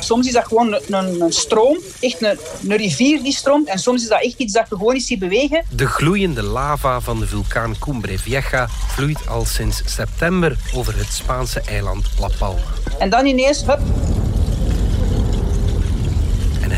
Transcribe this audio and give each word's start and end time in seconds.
Soms 0.00 0.26
is 0.26 0.32
dat 0.32 0.44
gewoon 0.46 0.74
een, 0.88 1.20
een 1.20 1.32
stroom, 1.32 1.78
echt 2.00 2.22
een, 2.22 2.38
een, 2.68 2.76
rivier 2.76 3.22
die 3.22 3.32
stroomt. 3.32 3.68
En 3.68 3.78
soms 3.78 4.02
is 4.02 4.08
dat 4.08 4.22
echt 4.22 4.38
iets 4.38 4.52
dat 4.52 4.66
je 4.68 4.76
gewoon 4.76 4.94
eens 4.94 5.06
ziet 5.06 5.18
bewegen. 5.18 5.64
De 5.68 5.86
gloeiende 5.86 6.42
lava 6.42 7.00
van 7.00 7.20
de 7.20 7.26
vulkaan 7.26 7.74
Cumbre 7.78 8.18
Vieja 8.18 8.68
vloeit 8.68 9.28
al 9.28 9.44
sinds 9.44 9.82
september 9.84 10.56
over 10.74 10.96
het 10.96 11.12
Spaanse 11.12 11.60
eiland 11.60 12.06
La 12.18 12.28
Palma. 12.38 12.60
En 12.98 13.10
dan 13.10 13.26
ineens, 13.26 13.66
hup, 13.66 13.80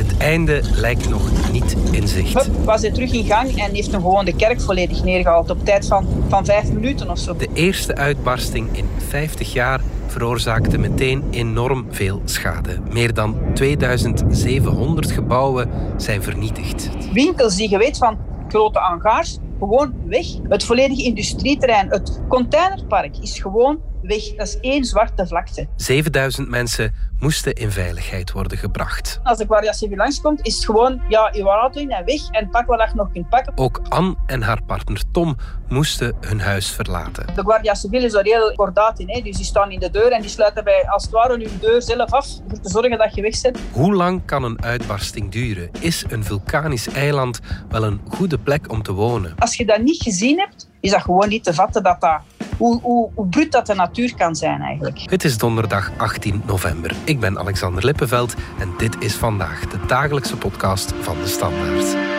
het 0.02 0.16
einde 0.16 0.60
lijkt 0.74 1.08
nog 1.08 1.50
niet 1.52 1.76
in 1.90 2.08
zicht. 2.08 2.34
Hup, 2.34 2.64
was 2.64 2.80
hij 2.80 2.90
terug 2.90 3.12
in 3.12 3.24
gang 3.24 3.58
en 3.58 3.74
heeft 3.74 3.92
hem 3.92 4.00
gewoon 4.00 4.24
de 4.24 4.36
kerk 4.36 4.60
volledig 4.60 5.04
neergehaald 5.04 5.50
op 5.50 5.64
tijd 5.64 5.86
van, 5.86 6.24
van 6.28 6.44
vijf 6.44 6.72
minuten 6.72 7.10
of 7.10 7.18
zo. 7.18 7.36
De 7.36 7.48
eerste 7.52 7.94
uitbarsting 7.94 8.68
in 8.76 8.88
50 9.08 9.52
jaar 9.52 9.80
veroorzaakte 10.12 10.78
meteen 10.78 11.24
enorm 11.30 11.86
veel 11.90 12.22
schade. 12.24 12.78
Meer 12.90 13.14
dan 13.14 13.36
2700 13.54 15.10
gebouwen 15.10 15.68
zijn 15.96 16.22
vernietigd. 16.22 16.90
Winkels 17.12 17.56
die 17.56 17.70
je 17.70 17.78
weet 17.78 17.98
van 17.98 18.18
grote 18.48 18.78
hangars, 18.78 19.38
gewoon 19.58 19.94
weg. 20.06 20.26
Het 20.48 20.64
volledige 20.64 21.02
industrieterrein, 21.02 21.88
het 21.88 22.20
containerpark 22.28 23.16
is 23.20 23.38
gewoon 23.38 23.80
weg. 24.02 24.34
Dat 24.36 24.46
is 24.46 24.58
één 24.60 24.84
zwarte 24.84 25.26
vlakte. 25.26 25.66
7000 25.76 26.48
mensen 26.48 26.94
moesten 27.18 27.52
in 27.52 27.70
veiligheid 27.70 28.32
worden 28.32 28.58
gebracht. 28.58 29.20
Als 29.22 29.38
de 29.38 29.46
Guardia 29.46 29.72
Civil 29.72 29.96
langskomt, 29.96 30.46
is 30.46 30.54
het 30.54 30.64
gewoon 30.64 31.00
ja, 31.08 31.30
je 31.32 31.42
auto 31.42 31.80
in 31.80 31.90
en 31.90 32.04
weg 32.04 32.30
en 32.30 32.50
pak 32.50 32.66
wat 32.66 32.88
je 32.88 32.94
nog 32.94 33.12
kunt 33.12 33.28
pakken. 33.28 33.52
Ook 33.56 33.80
Anne 33.88 34.14
en 34.26 34.42
haar 34.42 34.62
partner 34.62 35.02
Tom 35.12 35.36
moesten 35.68 36.14
hun 36.20 36.40
huis 36.40 36.70
verlaten. 36.70 37.26
De 37.34 37.42
Guardia 37.42 37.74
Civil 37.74 38.04
is 38.04 38.14
er 38.14 38.24
heel 38.24 38.52
kordaat 38.54 38.98
in. 38.98 39.10
Hè? 39.10 39.20
Dus 39.20 39.36
die 39.36 39.44
staan 39.44 39.70
in 39.70 39.80
de 39.80 39.90
deur 39.90 40.12
en 40.12 40.20
die 40.20 40.30
sluiten 40.30 40.64
bij 40.64 40.88
als 40.88 41.02
het 41.02 41.12
ware 41.12 41.38
hun 41.38 41.58
deur 41.60 41.82
zelf 41.82 42.12
af 42.12 42.26
om 42.50 42.62
te 42.62 42.68
zorgen 42.68 42.98
dat 42.98 43.14
je 43.14 43.22
weg 43.22 43.34
zit. 43.34 43.58
Hoe 43.72 43.94
lang 43.94 44.24
kan 44.24 44.44
een 44.44 44.62
uitbarsting 44.62 45.30
duren? 45.30 45.70
Is 45.80 46.04
een 46.08 46.24
vulkanisch 46.24 46.88
eiland 46.88 47.40
wel 47.68 47.84
een 47.84 48.00
goede 48.08 48.38
plek 48.38 48.70
om 48.70 48.82
te 48.82 48.92
wonen? 48.92 49.34
Als 49.38 49.56
je 49.56 49.66
dat 49.66 49.80
niet 49.80 50.02
gezien 50.02 50.38
hebt, 50.38 50.70
is 50.80 50.90
dat 50.90 51.02
gewoon 51.02 51.28
niet 51.28 51.44
te 51.44 51.54
vatten 51.54 51.82
dat 51.82 52.00
dat 52.00 52.20
hoe, 52.56 52.80
hoe, 52.80 53.10
dat 53.50 53.66
de 53.66 53.74
natuur 53.74 54.14
kan 54.14 54.36
zijn 54.36 54.60
eigenlijk. 54.60 55.00
Het 55.10 55.24
is 55.24 55.38
donderdag 55.38 55.90
18 55.96 56.42
november. 56.46 56.94
Ik 57.04 57.20
ben 57.20 57.38
Alexander 57.38 57.84
Lippenveld 57.84 58.34
en 58.58 58.68
dit 58.78 58.96
is 58.98 59.14
vandaag 59.14 59.66
de 59.66 59.78
dagelijkse 59.86 60.36
podcast 60.36 60.92
van 61.00 61.16
de 61.22 61.26
Standaard. 61.26 62.11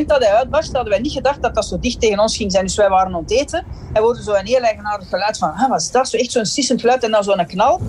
Moment 0.00 0.20
dat 0.20 0.28
hij 0.28 0.38
uitbarstte, 0.38 0.74
hadden 0.74 0.92
wij 0.92 1.02
niet 1.02 1.12
gedacht 1.12 1.42
dat 1.42 1.54
dat 1.54 1.66
zo 1.66 1.78
dicht 1.78 2.00
tegen 2.00 2.18
ons 2.18 2.36
ging 2.36 2.52
zijn. 2.52 2.64
Dus 2.64 2.76
wij 2.76 2.88
waren 2.88 3.14
aan 3.14 3.20
het 3.20 3.30
eten. 3.30 3.64
En 3.92 4.02
hoorde 4.02 4.22
zo 4.22 4.34
een 4.34 4.46
heel 4.46 4.60
eigenaardig 4.60 5.08
geluid 5.08 5.38
van, 5.38 5.52
ah, 5.52 5.68
wat 5.68 5.80
is 5.80 5.90
dat? 5.90 6.08
Zo 6.08 6.16
echt 6.16 6.32
zo'n 6.32 6.44
sissend 6.44 6.80
geluid 6.80 7.02
en 7.02 7.10
dan 7.10 7.24
zo'n 7.24 7.46
knal. 7.46 7.80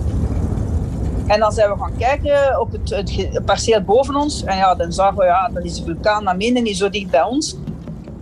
En 1.26 1.40
dan 1.40 1.52
zijn 1.52 1.70
we 1.70 1.78
gaan 1.78 1.96
kijken 1.98 2.60
op 2.60 2.72
het, 2.72 2.90
het, 2.90 3.44
perceel 3.44 3.80
boven 3.80 4.16
ons. 4.16 4.44
En 4.44 4.56
ja, 4.56 4.74
dan 4.74 4.92
zagen 4.92 5.16
we, 5.16 5.24
ja, 5.24 5.50
dat 5.52 5.64
is 5.64 5.74
de 5.74 5.82
vulkaan, 5.84 6.24
dat 6.24 6.36
meende 6.36 6.60
niet 6.60 6.76
zo 6.76 6.90
dicht 6.90 7.10
bij 7.10 7.22
ons. 7.22 7.56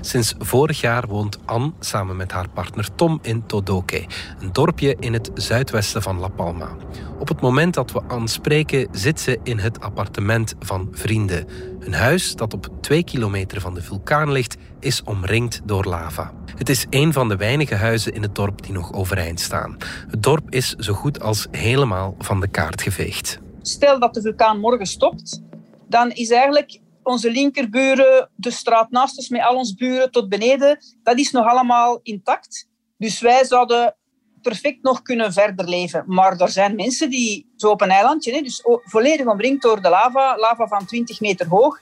Sinds 0.00 0.34
vorig 0.38 0.80
jaar 0.80 1.06
woont 1.06 1.38
Anne 1.44 1.72
samen 1.80 2.16
met 2.16 2.32
haar 2.32 2.48
partner 2.48 2.94
Tom 2.94 3.18
in 3.22 3.46
Todoke, 3.46 4.06
een 4.40 4.52
dorpje 4.52 4.96
in 4.98 5.12
het 5.12 5.30
zuidwesten 5.34 6.02
van 6.02 6.18
La 6.18 6.28
Palma. 6.28 6.76
Op 7.18 7.28
het 7.28 7.40
moment 7.40 7.74
dat 7.74 7.92
we 7.92 8.02
Anne 8.08 8.28
spreken, 8.28 8.88
zit 8.92 9.20
ze 9.20 9.38
in 9.42 9.58
het 9.58 9.80
appartement 9.80 10.54
van 10.58 10.88
vrienden. 10.92 11.46
Een 11.80 11.94
huis 11.94 12.34
dat 12.34 12.55
op 12.55 12.68
twee 12.80 13.05
kilometer 13.05 13.60
van 13.60 13.74
de 13.74 13.83
vulkaan 13.83 14.33
ligt, 14.33 14.56
is 14.78 15.02
omringd 15.02 15.60
door 15.64 15.84
lava. 15.84 16.33
Het 16.56 16.68
is 16.68 16.86
een 16.90 17.12
van 17.12 17.28
de 17.28 17.36
weinige 17.36 17.74
huizen 17.74 18.14
in 18.14 18.22
het 18.22 18.34
dorp 18.34 18.62
die 18.62 18.72
nog 18.72 18.92
overeind 18.92 19.40
staan. 19.40 19.77
Het 20.08 20.22
dorp 20.22 20.50
is 20.50 20.74
zo 20.74 20.92
goed 20.92 21.22
als 21.22 21.46
helemaal 21.50 22.14
van 22.18 22.40
de 22.40 22.48
kaart 22.48 22.83
geveegd. 22.83 23.39
Stel 23.62 23.98
dat 24.00 24.14
de 24.14 24.20
vulkaan 24.20 24.60
morgen 24.60 24.86
stopt, 24.86 25.42
dan 25.89 26.10
is 26.10 26.30
eigenlijk 26.30 26.80
onze 27.10 27.30
linkerburen, 27.30 28.30
de 28.34 28.50
straat 28.50 28.90
naast 28.90 29.16
ons 29.16 29.28
met 29.28 29.42
al 29.42 29.56
onze 29.56 29.74
buren 29.74 30.10
tot 30.10 30.28
beneden, 30.28 30.78
dat 31.02 31.18
is 31.18 31.30
nog 31.30 31.46
allemaal 31.46 32.00
intact. 32.02 32.68
Dus 32.98 33.20
wij 33.20 33.44
zouden 33.44 33.94
perfect 34.42 34.82
nog 34.82 35.02
kunnen 35.02 35.32
verder 35.32 35.68
leven. 35.68 36.04
Maar 36.06 36.40
er 36.40 36.48
zijn 36.48 36.74
mensen 36.74 37.10
die 37.10 37.52
zo 37.56 37.70
op 37.70 37.80
een 37.80 37.90
eilandje, 37.90 38.42
dus 38.42 38.62
volledig 38.84 39.26
omringd 39.26 39.62
door 39.62 39.82
de 39.82 39.88
lava, 39.88 40.36
lava 40.38 40.66
van 40.66 40.86
20 40.86 41.20
meter 41.20 41.46
hoog, 41.46 41.80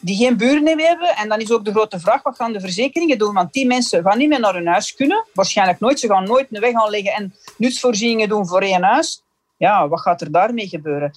die 0.00 0.16
geen 0.16 0.36
buren 0.36 0.62
meer 0.62 0.86
hebben. 0.86 1.16
En 1.16 1.28
dan 1.28 1.40
is 1.40 1.52
ook 1.52 1.64
de 1.64 1.70
grote 1.70 2.00
vraag, 2.00 2.22
wat 2.22 2.36
gaan 2.36 2.52
de 2.52 2.60
verzekeringen 2.60 3.18
doen? 3.18 3.34
Want 3.34 3.52
die 3.52 3.66
mensen 3.66 4.02
gaan 4.02 4.18
niet 4.18 4.28
meer 4.28 4.40
naar 4.40 4.54
hun 4.54 4.66
huis 4.66 4.94
kunnen. 4.94 5.26
Waarschijnlijk 5.34 5.80
nooit. 5.80 6.00
Ze 6.00 6.06
gaan 6.06 6.24
nooit 6.24 6.46
een 6.50 6.60
weg 6.60 6.74
aanleggen 6.74 7.12
en 7.12 7.34
nutsvoorzieningen 7.56 8.28
doen 8.28 8.46
voor 8.46 8.62
één 8.62 8.82
huis. 8.82 9.22
Ja, 9.56 9.88
wat 9.88 10.00
gaat 10.00 10.20
er 10.20 10.32
daarmee 10.32 10.68
gebeuren? 10.68 11.12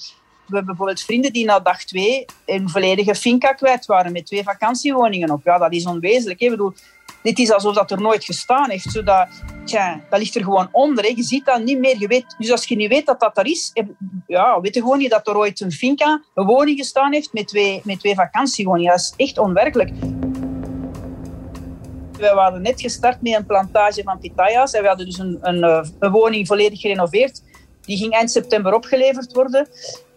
We 0.51 0.57
hebben 0.57 0.75
bijvoorbeeld 0.75 1.05
vrienden 1.05 1.33
die 1.33 1.45
na 1.45 1.59
dag 1.59 1.83
twee 1.83 2.25
een 2.45 2.69
volledige 2.69 3.15
finca 3.15 3.53
kwijt 3.53 3.85
waren 3.85 4.11
met 4.11 4.25
twee 4.25 4.43
vakantiewoningen 4.43 5.31
op. 5.31 5.43
Ja, 5.43 5.57
dat 5.57 5.73
is 5.73 5.85
onwezenlijk. 5.85 6.39
Ik 6.39 6.49
bedoel, 6.49 6.73
dit 7.23 7.39
is 7.39 7.51
alsof 7.51 7.75
dat 7.75 7.91
er 7.91 8.01
nooit 8.01 8.23
gestaan 8.23 8.69
heeft. 8.69 8.91
Zodat, 8.91 9.27
tja, 9.65 10.01
dat 10.09 10.19
ligt 10.19 10.35
er 10.35 10.43
gewoon 10.43 10.69
onder. 10.71 11.03
Hè. 11.03 11.13
Je 11.15 11.23
ziet 11.23 11.45
dat 11.45 11.63
niet 11.63 11.79
meer. 11.79 11.99
Je 11.99 12.07
weet, 12.07 12.35
dus 12.37 12.51
als 12.51 12.65
je 12.65 12.75
niet 12.75 12.89
weet 12.89 13.05
dat 13.05 13.19
dat 13.19 13.37
er 13.37 13.45
is, 13.45 13.73
ja, 14.27 14.61
weet 14.61 14.75
je 14.75 14.81
gewoon 14.81 14.97
niet 14.97 15.09
dat 15.09 15.27
er 15.27 15.37
ooit 15.37 15.59
een 15.59 15.71
finca, 15.71 16.21
een 16.33 16.45
woning 16.45 16.77
gestaan 16.77 17.13
heeft 17.13 17.33
met 17.33 17.47
twee, 17.47 17.81
met 17.83 17.99
twee 17.99 18.15
vakantiewoningen. 18.15 18.91
Dat 18.91 18.99
is 18.99 19.13
echt 19.15 19.37
onwerkelijk. 19.37 19.89
We 22.11 22.31
waren 22.33 22.61
net 22.61 22.81
gestart 22.81 23.21
met 23.21 23.33
een 23.33 23.45
plantage 23.45 24.03
van 24.03 24.19
pitayas. 24.19 24.73
En 24.73 24.81
we 24.81 24.87
hadden 24.87 25.05
dus 25.05 25.17
een, 25.17 25.37
een, 25.41 25.63
eh, 25.63 25.87
een 25.99 26.11
woning 26.11 26.47
volledig 26.47 26.79
gerenoveerd. 26.79 27.41
Die 27.91 27.99
ging 27.99 28.13
eind 28.13 28.31
september 28.31 28.73
opgeleverd 28.73 29.33
worden. 29.33 29.67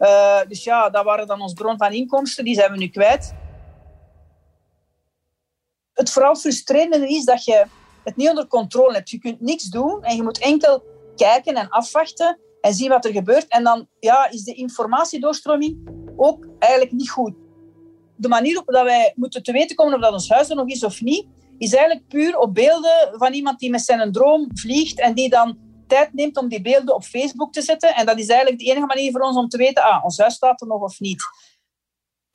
Uh, 0.01 0.41
dus 0.49 0.65
ja, 0.65 0.91
dat 0.91 1.05
waren 1.05 1.27
dan 1.27 1.41
ons 1.41 1.53
bron 1.53 1.79
van 1.79 1.93
inkomsten. 1.93 2.45
Die 2.45 2.55
zijn 2.55 2.73
we 2.73 2.79
nu 2.79 2.89
kwijt 2.89 3.35
het 5.95 6.11
vooral 6.11 6.37
frustrerende 6.37 7.09
is 7.09 7.25
dat 7.25 7.45
je 7.45 7.65
het 8.05 8.17
niet 8.17 8.29
onder 8.29 8.47
controle 8.47 8.95
hebt. 8.95 9.11
Je 9.11 9.19
kunt 9.19 9.41
niks 9.41 9.65
doen 9.65 10.03
en 10.03 10.17
je 10.17 10.23
moet 10.23 10.39
enkel 10.39 10.83
kijken 11.17 11.55
en 11.55 11.69
afwachten 11.69 12.39
en 12.61 12.75
zien 12.75 12.89
wat 12.89 13.05
er 13.05 13.13
gebeurt. 13.13 13.49
En 13.49 13.65
dan 13.65 13.89
ja, 14.01 14.31
is 14.31 14.43
de 14.43 14.55
informatiedoorstroming 14.55 15.89
ook 16.17 16.47
eigenlijk 16.59 16.93
niet 16.93 17.11
goed. 17.11 17.35
De 18.17 18.29
manier 18.29 18.55
waarop 18.55 18.75
dat 18.75 18.85
wij 18.85 19.13
moeten 19.17 19.43
te 19.43 19.53
weten 19.53 19.77
komen 19.77 19.95
of 19.95 20.01
dat 20.01 20.13
ons 20.13 20.29
huis 20.29 20.51
er 20.51 20.57
nog 20.57 20.69
is 20.69 20.85
of 20.85 21.01
niet, 21.01 21.27
is 21.59 21.75
eigenlijk 21.75 22.09
puur 22.09 22.39
op 22.39 22.55
beelden 22.55 23.11
van 23.13 23.33
iemand 23.33 23.59
die 23.59 23.71
met 23.71 23.81
zijn 23.81 24.13
droom 24.13 24.49
vliegt 24.55 25.01
en 25.01 25.15
die 25.15 25.29
dan 25.29 25.59
tijd 25.87 26.13
neemt 26.13 26.37
om 26.37 26.49
die 26.49 26.63
beelden 26.63 26.95
op 26.95 27.05
Facebook 27.05 27.53
te 27.53 27.63
zetten. 27.63 27.95
En 27.95 28.07
dat 28.07 28.19
is 28.19 28.29
eigenlijk 28.29 28.59
de 28.59 28.65
enige 28.65 28.87
manier 28.87 29.13
voor 29.13 29.21
ons 29.21 29.37
om 29.37 29.49
te 29.49 29.57
weten, 29.57 29.83
ah, 29.83 30.05
ons 30.05 30.19
huis 30.19 30.35
staat 30.35 30.61
er 30.61 30.67
nog 30.67 30.81
of 30.81 31.01
niet 31.01 31.23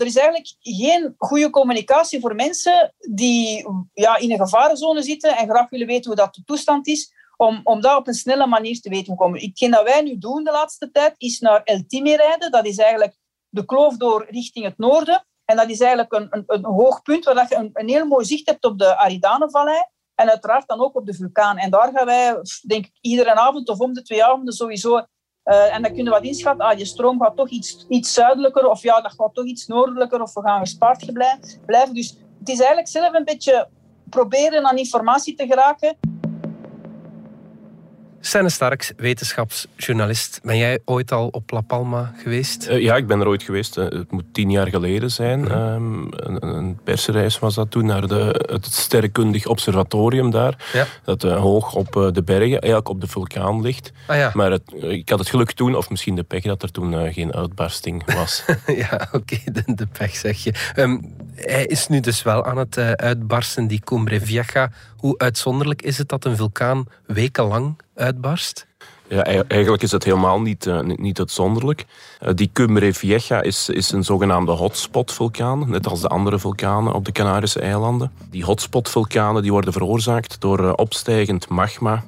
er 0.02 0.06
is 0.06 0.16
eigenlijk 0.16 0.56
geen 0.60 1.14
goede 1.18 1.50
communicatie 1.50 2.20
voor 2.20 2.36
mensen 2.36 2.94
die 2.98 3.68
ja, 3.94 4.18
in 4.18 4.32
een 4.32 4.38
gevarenzone 4.38 5.02
zitten 5.02 5.38
en 5.38 5.50
graag 5.50 5.70
willen 5.70 5.88
weten 5.88 6.06
hoe 6.06 6.16
dat 6.16 6.34
de 6.34 6.44
toestand 6.44 6.88
is, 6.88 7.14
om, 7.38 7.62
om 7.64 7.82
dat 7.82 7.98
op 7.98 8.08
een 8.08 8.14
snelle 8.14 8.48
manier 8.48 8.80
te 8.80 8.90
weten 8.90 9.06
te 9.06 9.16
komen. 9.16 9.42
Hetgeen 9.42 9.72
dat 9.72 9.84
wij 9.84 10.02
nu 10.02 10.18
doen 10.18 10.44
de 10.44 10.52
laatste 10.52 10.92
tijd, 10.92 11.14
is 11.18 11.40
naar 11.40 11.64
El 11.64 11.84
Time 11.88 12.16
rijden. 12.16 12.52
Dat 12.52 12.66
is 12.66 12.78
eigenlijk 12.78 13.18
de 13.50 13.66
kloof 13.66 13.98
door 13.98 14.26
richting 14.30 14.66
het 14.66 14.78
noorden. 14.78 15.26
En 15.46 15.56
dat 15.56 15.70
is 15.70 15.80
eigenlijk 15.80 16.14
een, 16.14 16.28
een, 16.30 16.44
een 16.48 16.66
hoog 16.66 17.02
punt 17.02 17.26
waar 17.26 17.46
je 17.50 17.56
een, 17.56 17.70
een 17.74 17.90
heel 17.90 18.06
mooi 18.06 18.26
zicht 18.26 18.46
hebt 18.46 18.66
op 18.66 18.80
de 18.80 18.98
Aridanenvallei. 18.98 19.84
En 20.20 20.30
uiteraard 20.30 20.68
dan 20.68 20.80
ook 20.80 20.96
op 20.96 21.06
de 21.06 21.14
vulkaan. 21.14 21.58
En 21.58 21.70
daar 21.70 21.92
gaan 21.94 22.06
wij, 22.06 22.36
denk 22.68 22.86
ik, 22.86 22.98
iedere 23.02 23.36
avond 23.36 23.70
of 23.70 23.80
om 23.80 23.94
de 23.94 24.02
twee 24.02 24.24
avonden 24.24 24.54
sowieso 24.54 24.98
uh, 24.98 25.76
en 25.76 25.82
dan 25.82 25.94
kunnen 25.94 26.14
we 26.14 26.20
wat 26.20 26.28
inschatten, 26.28 26.66
ah, 26.66 26.78
je 26.78 26.86
stroom 26.86 27.22
gaat 27.22 27.36
toch 27.36 27.50
iets, 27.50 27.86
iets 27.88 28.14
zuidelijker 28.14 28.68
of 28.68 28.82
ja, 28.82 29.02
dat 29.02 29.14
gaat 29.14 29.34
toch 29.34 29.46
iets 29.46 29.68
noordelijker 29.68 30.22
of 30.22 30.34
we 30.34 30.42
gaan 30.42 30.60
gespaard 30.60 31.14
blijven. 31.14 31.94
Dus 31.94 32.18
het 32.40 32.50
is 32.50 32.58
eigenlijk 32.58 32.88
zelf 32.88 33.14
een 33.14 33.26
beetje 33.26 33.68
proberen 34.10 34.66
aan 34.66 34.78
informatie 34.78 35.36
te 35.36 35.48
geraken. 35.48 35.98
Senne 38.30 38.50
Starks, 38.50 38.92
wetenschapsjournalist. 38.98 40.40
Ben 40.44 40.58
jij 40.58 40.80
ooit 40.86 41.12
al 41.12 41.28
op 41.28 41.52
La 41.52 41.62
Palma 41.62 42.14
geweest? 42.18 42.70
Uh, 42.70 42.82
ja, 42.82 42.96
ik 42.96 43.08
ben 43.08 43.20
er 43.20 43.28
ooit 43.28 43.44
geweest. 43.44 43.78
Uh, 43.78 43.84
het 43.84 44.12
moet 44.12 44.24
tien 44.32 44.52
jaar 44.52 44.68
geleden 44.68 45.12
zijn. 45.12 45.40
Mhm. 45.40 45.52
Um, 45.52 46.08
een, 46.12 46.48
een, 46.48 46.80
persreis 46.84 47.40
was 47.40 47.56
dat 47.56 47.72
toen 47.72 47.86
naar 47.86 48.08
de, 48.08 48.46
het 48.52 48.66
sterrenkundig 48.66 49.46
observatorium 49.46 50.32
daar. 50.32 50.70
Ja. 50.74 50.86
Dat 51.04 51.24
uh, 51.24 51.40
hoog 51.40 51.76
op 51.76 51.92
de 52.14 52.24
bergen, 52.24 52.60
eigenlijk 52.60 52.90
op 52.90 53.02
de 53.02 53.08
vulkaan 53.08 53.62
ligt. 53.62 53.92
Ah, 54.08 54.18
ja. 54.18 54.32
Maar 54.34 54.52
het, 54.52 54.74
ik 54.80 55.10
had 55.10 55.20
het 55.20 55.30
geluk 55.30 55.52
toen, 55.52 55.76
of 55.76 55.90
misschien 55.90 56.16
de 56.16 56.24
pech, 56.24 56.44
dat 56.44 56.64
er 56.64 56.72
toen 56.72 57.14
geen 57.14 57.34
uitbarsting 57.34 58.14
was. 58.14 58.44
ja, 58.84 59.08
oké, 59.12 59.16
okay, 59.16 59.42
de, 59.52 59.64
de, 59.66 59.88
pech 59.88 60.16
zeg 60.16 60.44
je. 60.44 60.54
Um, 60.76 61.16
hij 61.36 61.66
is 61.66 61.88
nu 61.88 62.00
dus 62.00 62.24
wel 62.24 62.46
aan 62.46 62.58
het 62.58 62.78
uitbarsten, 62.78 63.68
die 63.68 63.80
Cumbre 63.80 64.22
Vieja. 64.22 64.72
Hoe 64.98 65.18
uitzonderlijk 65.18 65.82
is 65.82 65.98
het 65.98 66.10
dat 66.10 66.26
een 66.26 66.36
vulkaan 66.36 66.86
wekenlang 67.06 67.76
uitbarst? 68.00 68.68
Ja, 69.08 69.24
eigenlijk 69.48 69.84
is 69.84 69.92
het 69.92 70.04
helemaal 70.04 70.42
niet, 70.42 70.66
uh, 70.66 70.80
niet 70.82 71.20
uitzonderlijk. 71.20 71.86
Uh, 72.22 72.30
die 72.36 72.50
Cumbre 72.54 72.94
Vieja 72.94 73.42
is, 73.42 73.70
is 73.70 73.92
een 73.92 74.04
zogenaamde 74.04 74.52
hotspot-vulkaan, 74.52 75.70
net 75.70 75.88
als 75.88 76.02
de 76.02 76.08
andere 76.08 76.40
vulkanen 76.40 76.94
op 76.94 77.06
de 77.06 77.12
Canarische 77.12 77.60
eilanden. 77.60 78.12
Die 78.30 78.44
hotspot-vulkanen 78.44 79.42
die 79.42 79.52
worden 79.52 79.74
veroorzaakt 79.74 80.42
door 80.42 80.60
uh, 80.60 80.74
opstijgend 80.76 81.48
magma 81.48 82.04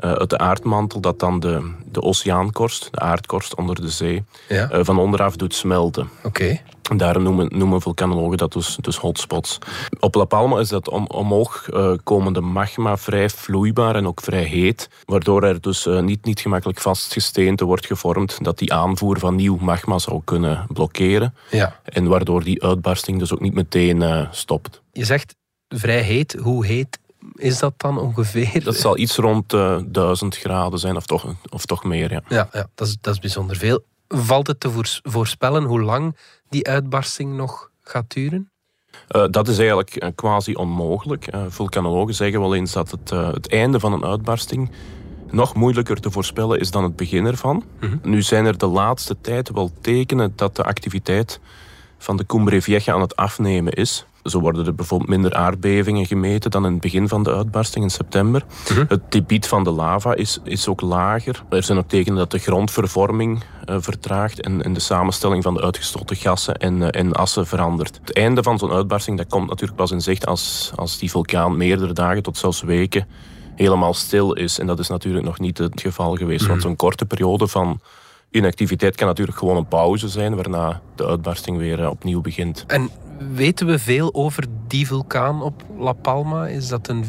uit 0.00 0.30
de 0.30 0.38
aardmantel, 0.38 1.00
dat 1.00 1.18
dan 1.18 1.40
de, 1.40 1.72
de 1.84 2.02
oceaankorst, 2.02 2.88
de 2.90 2.98
aardkorst 2.98 3.54
onder 3.54 3.80
de 3.80 3.88
zee, 3.88 4.24
ja. 4.48 4.84
van 4.84 4.98
onderaf 4.98 5.36
doet 5.36 5.54
smelten. 5.54 6.08
Oké. 6.22 6.60
Daarom 6.96 7.22
noemen, 7.22 7.58
noemen 7.58 7.80
vulkanologen 7.80 8.36
dat 8.36 8.52
dus, 8.52 8.78
dus 8.80 8.96
hotspots. 8.96 9.58
Op 10.00 10.14
La 10.14 10.24
Palma 10.24 10.58
is 10.58 10.68
dat 10.68 10.88
om, 10.88 11.06
omhoog 11.06 11.68
uh, 11.70 11.92
komende 12.04 12.40
magma 12.40 12.96
vrij 12.96 13.30
vloeibaar 13.30 13.96
en 13.96 14.06
ook 14.06 14.20
vrij 14.20 14.42
heet, 14.42 14.88
waardoor 15.04 15.42
er 15.42 15.60
dus 15.60 15.86
uh, 15.86 16.00
niet, 16.00 16.24
niet 16.24 16.40
gemakkelijk 16.40 16.80
vast 16.80 17.12
gesteente 17.12 17.64
wordt 17.64 17.86
gevormd 17.86 18.44
dat 18.44 18.58
die 18.58 18.72
aanvoer 18.72 19.18
van 19.18 19.34
nieuw 19.34 19.56
magma 19.60 19.98
zou 19.98 20.20
kunnen 20.24 20.66
blokkeren. 20.72 21.34
Ja. 21.50 21.80
En 21.84 22.06
waardoor 22.06 22.44
die 22.44 22.62
uitbarsting 22.62 23.18
dus 23.18 23.32
ook 23.32 23.40
niet 23.40 23.54
meteen 23.54 24.00
uh, 24.00 24.26
stopt. 24.30 24.82
Je 24.92 25.04
zegt 25.04 25.34
vrij 25.68 26.00
heet. 26.00 26.36
Hoe 26.42 26.66
heet 26.66 26.98
is 27.34 27.58
dat 27.58 27.74
dan 27.76 27.98
ongeveer? 27.98 28.64
Dat 28.64 28.76
zal 28.76 28.98
iets 28.98 29.16
rond 29.16 29.52
uh, 29.52 29.78
1000 29.86 30.36
graden 30.36 30.78
zijn, 30.78 30.96
of 30.96 31.06
toch, 31.06 31.34
of 31.48 31.66
toch 31.66 31.84
meer. 31.84 32.12
Ja, 32.12 32.22
ja, 32.28 32.48
ja 32.52 32.68
dat, 32.74 32.88
is, 32.88 32.96
dat 33.00 33.14
is 33.14 33.20
bijzonder 33.20 33.56
veel. 33.56 33.84
Valt 34.08 34.46
het 34.46 34.60
te 34.60 34.70
voorspellen 35.02 35.64
hoe 35.64 35.80
lang 35.80 36.16
die 36.48 36.66
uitbarsting 36.66 37.36
nog 37.36 37.70
gaat 37.82 38.12
duren? 38.12 38.50
Uh, 39.16 39.24
dat 39.30 39.48
is 39.48 39.58
eigenlijk 39.58 40.02
uh, 40.02 40.08
quasi 40.14 40.54
onmogelijk. 40.54 41.34
Uh, 41.34 41.42
vulkanologen 41.48 42.14
zeggen 42.14 42.40
wel 42.40 42.54
eens 42.54 42.72
dat 42.72 42.90
het, 42.90 43.10
het 43.10 43.48
einde 43.48 43.80
van 43.80 43.92
een 43.92 44.04
uitbarsting 44.04 44.70
nog 45.30 45.54
moeilijker 45.54 46.00
te 46.00 46.10
voorspellen 46.10 46.60
is 46.60 46.70
dan 46.70 46.82
het 46.82 46.96
begin 46.96 47.26
ervan. 47.26 47.64
Mm 47.80 47.88
-hmm. 47.88 48.00
Nu 48.02 48.22
zijn 48.22 48.46
er 48.46 48.58
de 48.58 48.66
laatste 48.66 49.16
tijd 49.20 49.50
wel 49.50 49.70
tekenen 49.80 50.32
dat 50.36 50.56
de 50.56 50.62
activiteit 50.62 51.40
van 51.98 52.16
de 52.16 52.26
Cumbre 52.26 52.62
Vieja 52.62 52.92
aan 52.92 53.00
het 53.00 53.16
afnemen 53.16 53.72
is. 53.72 54.06
Zo 54.30 54.40
worden 54.40 54.66
er 54.66 54.74
bijvoorbeeld 54.74 55.10
minder 55.10 55.34
aardbevingen 55.34 56.06
gemeten 56.06 56.50
dan 56.50 56.66
in 56.66 56.72
het 56.72 56.80
begin 56.80 57.08
van 57.08 57.22
de 57.22 57.34
uitbarsting 57.34 57.84
in 57.84 57.90
september. 57.90 58.44
Mhm. 58.70 58.84
Het 58.88 59.00
debiet 59.08 59.46
van 59.46 59.64
de 59.64 59.70
lava 59.70 60.14
is, 60.14 60.38
is 60.44 60.68
ook 60.68 60.80
lager. 60.80 61.42
Er 61.48 61.62
zijn 61.62 61.78
ook 61.78 61.88
tekenen 61.88 62.18
dat 62.18 62.30
de 62.30 62.38
grondvervorming 62.38 63.42
uh, 63.68 63.76
vertraagt 63.80 64.40
en, 64.40 64.62
en, 64.62 64.72
de 64.72 64.80
samenstelling 64.80 65.42
van 65.42 65.54
de 65.54 65.62
uitgestoten 65.62 66.16
gassen 66.16 66.56
en, 66.56 66.80
uh, 66.80 66.88
en 66.90 67.12
assen 67.12 67.46
verandert. 67.46 67.98
Het 68.00 68.12
einde 68.12 68.42
van 68.42 68.58
zo'n 68.58 68.72
uitbarsting 68.72 69.18
dat 69.18 69.28
komt 69.28 69.48
natuurlijk 69.48 69.78
pas 69.78 69.90
in 69.90 70.00
zicht 70.00 70.26
als, 70.26 70.72
als 70.74 70.98
die 70.98 71.10
vulkaan 71.10 71.56
meerdere 71.56 71.92
dagen 71.92 72.22
tot 72.22 72.36
zelfs 72.36 72.62
weken 72.62 73.06
helemaal 73.54 73.94
stil 73.94 74.32
is. 74.32 74.58
En 74.58 74.66
dat 74.66 74.78
is 74.78 74.88
natuurlijk 74.88 75.24
nog 75.24 75.38
niet 75.38 75.58
het 75.58 75.80
geval 75.80 76.16
geweest. 76.16 76.46
Want 76.46 76.62
zo'n 76.62 76.76
korte 76.76 77.06
periode 77.06 77.48
van 77.48 77.80
inactiviteit 78.30 78.96
kan 78.96 79.06
natuurlijk 79.06 79.38
gewoon 79.38 79.56
een 79.56 79.68
pauze 79.68 80.08
zijn, 80.08 80.34
waarna 80.34 80.80
de 80.94 81.06
uitbarsting 81.06 81.58
weer 81.58 81.80
uh, 81.80 81.88
opnieuw 81.88 82.20
begint. 82.20 82.64
En 82.66 82.90
weten 83.34 83.66
we 83.66 83.78
veel 83.78 84.14
over 84.14 84.44
die 84.66 84.86
vulkaan 84.86 85.42
op 85.42 85.64
La 85.78 85.92
Palma? 85.92 86.46
Is 86.46 86.68
dat 86.68 86.88
een 86.88 87.04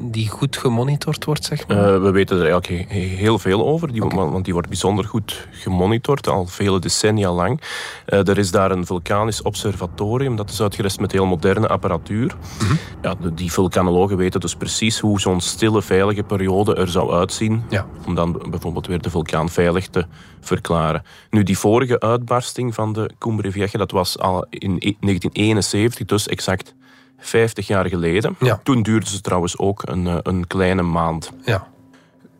die 0.00 0.28
goed 0.28 0.56
gemonitord 0.56 1.24
wordt, 1.24 1.44
zeg 1.44 1.66
maar? 1.66 1.94
Uh, 1.94 2.02
we 2.02 2.10
weten 2.10 2.36
er 2.36 2.50
eigenlijk 2.50 2.90
heel 2.90 3.38
veel 3.38 3.66
over, 3.66 3.92
die, 3.92 4.04
okay. 4.04 4.28
want 4.28 4.44
die 4.44 4.52
wordt 4.52 4.68
bijzonder 4.68 5.04
goed 5.04 5.48
gemonitord, 5.50 6.28
al 6.28 6.46
vele 6.46 6.78
decennia 6.78 7.32
lang. 7.32 7.60
Uh, 8.06 8.28
er 8.28 8.38
is 8.38 8.50
daar 8.50 8.70
een 8.70 8.86
vulkanisch 8.86 9.42
observatorium, 9.42 10.36
dat 10.36 10.50
is 10.50 10.62
uitgerust 10.62 11.00
met 11.00 11.12
heel 11.12 11.26
moderne 11.26 11.68
apparatuur. 11.68 12.36
Mm 12.60 12.66
-hmm. 12.66 12.78
ja, 13.02 13.14
de, 13.14 13.34
die 13.34 13.52
vulkanologen 13.52 14.16
weten 14.16 14.40
dus 14.40 14.54
precies 14.54 14.98
hoe 14.98 15.20
zo'n 15.20 15.40
stille, 15.40 15.82
veilige 15.82 16.22
periode 16.22 16.74
er 16.74 16.88
zou 16.88 17.12
uitzien, 17.12 17.62
ja. 17.68 17.86
om 18.06 18.14
dan 18.14 18.42
bijvoorbeeld 18.50 18.86
weer 18.86 19.02
de 19.02 19.10
vulkaan 19.10 19.48
veilig 19.48 19.88
te 19.88 20.06
verklaren. 20.40 21.02
Nu, 21.30 21.42
die 21.42 21.58
vorige 21.58 22.00
uitbarsting 22.00 22.74
van 22.74 22.92
de 22.92 23.10
Cumbre 23.18 23.50
Vieja, 23.50 23.68
dat 23.72 23.90
was 23.90 24.18
al 24.18 24.46
in 24.50 24.78
1971, 24.78 26.06
dus 26.06 26.28
exact 26.28 26.74
50 27.20 27.66
jaar 27.66 27.86
geleden. 27.86 28.36
Ja. 28.40 28.60
Toen 28.62 28.82
duurde 28.82 29.06
ze 29.06 29.20
trouwens 29.20 29.58
ook 29.58 29.82
een, 29.84 30.20
een 30.22 30.46
kleine 30.46 30.82
maand. 30.82 31.30
Ja. 31.44 31.68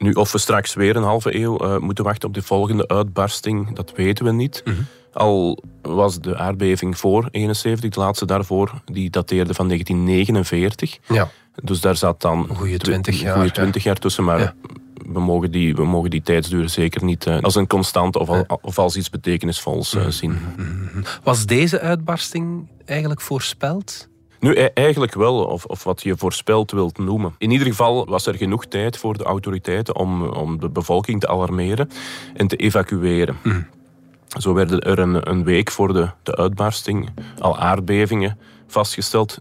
Nu, 0.00 0.12
of 0.12 0.32
we 0.32 0.38
straks 0.38 0.74
weer 0.74 0.96
een 0.96 1.02
halve 1.02 1.34
eeuw 1.34 1.64
uh, 1.64 1.78
moeten 1.78 2.04
wachten 2.04 2.28
op 2.28 2.34
de 2.34 2.42
volgende 2.42 2.88
uitbarsting, 2.88 3.76
dat 3.76 3.92
weten 3.96 4.24
we 4.24 4.32
niet. 4.32 4.62
Mm 4.64 4.74
-hmm. 4.74 4.86
Al 5.12 5.62
was 5.82 6.20
de 6.20 6.36
aardbeving 6.36 6.98
voor 6.98 7.28
71, 7.30 7.90
de 7.90 8.00
laatste 8.00 8.26
daarvoor, 8.26 8.82
die 8.84 9.10
dateerde 9.10 9.54
van 9.54 9.66
1949. 9.66 10.98
Ja. 11.08 11.30
Dus 11.62 11.80
daar 11.80 11.96
zat 11.96 12.20
dan 12.20 12.46
een 12.48 12.56
goede 12.56 12.78
20 12.78 13.20
jaar, 13.20 13.34
goede 13.34 13.50
20 13.50 13.82
jaar 13.82 13.96
tussen, 13.96 14.24
maar 14.24 14.40
ja. 14.40 14.54
we, 15.12 15.20
mogen 15.20 15.50
die, 15.50 15.74
we 15.74 15.84
mogen 15.84 16.10
die 16.10 16.22
tijdsduur 16.22 16.68
zeker 16.68 17.04
niet 17.04 17.26
uh, 17.26 17.40
als 17.40 17.54
een 17.54 17.66
constant 17.66 18.16
of, 18.16 18.28
al, 18.28 18.44
of 18.62 18.78
als 18.78 18.96
iets 18.96 19.10
betekenisvols 19.10 19.94
uh, 19.94 20.06
zien. 20.08 20.38
-hmm. 20.56 21.04
Was 21.22 21.46
deze 21.46 21.80
uitbarsting 21.80 22.68
eigenlijk 22.84 23.20
voorspeld? 23.20 24.08
Nu, 24.40 24.54
eigenlijk 24.54 25.14
wel, 25.14 25.44
of, 25.44 25.64
of 25.64 25.84
wat 25.84 26.02
je 26.02 26.16
voorspeld 26.16 26.70
wilt 26.70 26.98
noemen. 26.98 27.34
In 27.38 27.50
ieder 27.50 27.66
geval 27.66 28.06
was 28.06 28.26
er 28.26 28.34
genoeg 28.34 28.66
tijd 28.66 28.96
voor 28.96 29.18
de 29.18 29.24
autoriteiten 29.24 29.96
om, 29.96 30.22
om 30.22 30.60
de 30.60 30.68
bevolking 30.68 31.20
te 31.20 31.28
alarmeren 31.28 31.90
en 32.34 32.46
te 32.46 32.56
evacueren. 32.56 33.36
Mm. 33.42 33.66
Zo 34.38 34.54
werden 34.54 34.80
er 34.80 34.98
een, 34.98 35.30
een 35.30 35.44
week 35.44 35.70
voor 35.70 35.92
de, 35.92 36.10
de 36.22 36.36
uitbarsting 36.36 37.10
al 37.38 37.58
aardbevingen 37.58 38.38
vastgesteld 38.66 39.40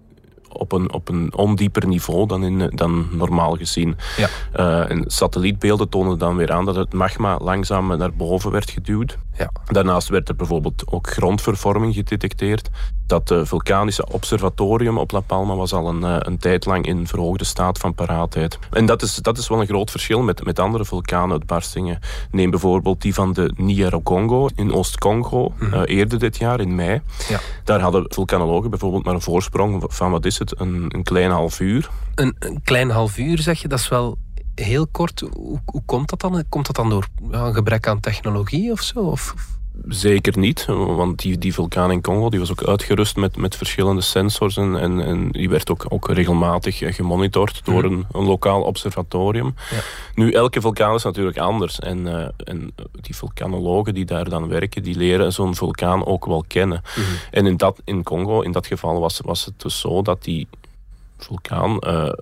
op 0.49 0.71
een, 0.71 0.93
op 0.93 1.09
een 1.09 1.33
ondieper 1.35 1.87
niveau 1.87 2.27
dan, 2.27 2.43
in, 2.43 2.71
dan 2.75 3.07
normaal 3.11 3.55
gezien. 3.55 3.97
Ja. 4.17 4.27
Uh, 4.55 4.91
en 4.91 5.03
satellietbeelden 5.07 5.89
tonen 5.89 6.17
dan 6.17 6.35
weer 6.35 6.51
aan 6.51 6.65
dat 6.65 6.75
het 6.75 6.93
magma 6.93 7.37
langzaam 7.41 7.97
naar 7.97 8.13
boven 8.13 8.51
werd 8.51 8.69
geduwd. 8.69 9.17
Ja. 9.37 9.51
Daarnaast 9.65 10.09
werd 10.09 10.29
er 10.29 10.35
bijvoorbeeld 10.35 10.83
ook 10.85 11.09
grondvervorming 11.09 11.93
gedetecteerd. 11.93 12.69
Dat 13.07 13.31
uh, 13.31 13.41
vulkanische 13.43 14.07
observatorium 14.11 14.97
op 14.97 15.11
La 15.11 15.19
Palma 15.19 15.55
was 15.55 15.73
al 15.73 15.87
een, 15.87 16.01
uh, 16.01 16.15
een 16.19 16.37
tijd 16.37 16.65
lang 16.65 16.85
in 16.85 17.07
verhoogde 17.07 17.43
staat 17.43 17.77
van 17.77 17.93
paraatheid. 17.93 18.59
En 18.71 18.85
dat 18.85 19.01
is, 19.01 19.15
dat 19.15 19.37
is 19.37 19.47
wel 19.47 19.61
een 19.61 19.67
groot 19.67 19.91
verschil 19.91 20.21
met, 20.21 20.45
met 20.45 20.59
andere 20.59 20.85
vulkaanuitbarstingen. 20.85 21.99
Neem 22.31 22.49
bijvoorbeeld 22.49 23.01
die 23.01 23.13
van 23.13 23.33
de 23.33 23.53
Niero-Congo 23.55 24.49
in 24.55 24.73
Oost-Congo, 24.73 25.53
mm 25.59 25.71
-hmm. 25.71 25.83
eerder 25.83 26.19
dit 26.19 26.37
jaar 26.37 26.59
in 26.59 26.75
mei. 26.75 27.01
Ja. 27.29 27.39
Daar 27.63 27.79
hadden 27.79 28.05
vulkanologen 28.07 28.69
bijvoorbeeld 28.69 29.05
maar 29.05 29.13
een 29.13 29.21
voorsprong 29.21 29.83
van, 29.87 30.11
wat 30.11 30.25
is 30.25 30.38
het, 30.39 30.59
een, 30.59 30.85
een 30.87 31.03
klein 31.03 31.31
half 31.31 31.59
uur. 31.59 31.89
Een, 32.15 32.35
een 32.39 32.61
klein 32.63 32.89
half 32.89 33.17
uur 33.17 33.39
zeg 33.39 33.61
je, 33.61 33.67
dat 33.67 33.79
is 33.79 33.87
wel 33.87 34.17
heel 34.55 34.87
kort. 34.87 35.19
Hoe, 35.19 35.59
hoe 35.65 35.83
komt 35.85 36.09
dat 36.09 36.19
dan? 36.19 36.43
Komt 36.49 36.65
dat 36.65 36.75
dan 36.75 36.89
door 36.89 37.07
een 37.29 37.53
gebrek 37.53 37.87
aan 37.87 37.99
technologie 37.99 38.71
of 38.71 38.81
zo? 38.81 38.99
Of? 38.99 39.35
Zeker 39.87 40.37
niet, 40.37 40.65
want 40.65 41.19
die, 41.19 41.37
die 41.37 41.53
vulkaan 41.53 41.91
in 41.91 42.01
Congo 42.01 42.29
die 42.29 42.39
was 42.39 42.51
ook 42.51 42.63
uitgerust 42.63 43.15
met, 43.15 43.37
met 43.37 43.55
verschillende 43.55 44.01
sensors 44.01 44.57
en, 44.57 44.77
en, 44.77 44.99
en 45.01 45.31
die 45.31 45.49
werd 45.49 45.71
ook, 45.71 45.85
ook 45.89 46.09
regelmatig 46.09 46.95
gemonitord 46.95 47.61
door 47.65 47.83
een, 47.83 48.05
een 48.11 48.23
lokaal 48.23 48.61
observatorium. 48.61 49.55
Ja. 49.71 49.79
Nu, 50.15 50.31
elke 50.31 50.61
vulkaan 50.61 50.95
is 50.95 51.03
natuurlijk 51.03 51.37
anders 51.37 51.79
en, 51.79 51.97
uh, 51.97 52.27
en 52.43 52.71
die 52.91 53.15
vulkanologen 53.15 53.93
die 53.93 54.05
daar 54.05 54.29
dan 54.29 54.47
werken, 54.47 54.83
die 54.83 54.95
leren 54.95 55.33
zo'n 55.33 55.55
vulkaan 55.55 56.05
ook 56.05 56.25
wel 56.25 56.43
kennen. 56.47 56.81
Mm 56.95 57.03
-hmm. 57.03 57.15
En 57.31 57.45
in, 57.45 57.57
dat, 57.57 57.81
in 57.83 58.03
Congo, 58.03 58.41
in 58.41 58.51
dat 58.51 58.67
geval, 58.67 58.99
was, 58.99 59.19
was 59.23 59.45
het 59.45 59.61
dus 59.61 59.79
zo 59.79 60.01
dat 60.01 60.23
die 60.23 60.47
vulkaan 61.17 61.77
uh, 61.87 62.13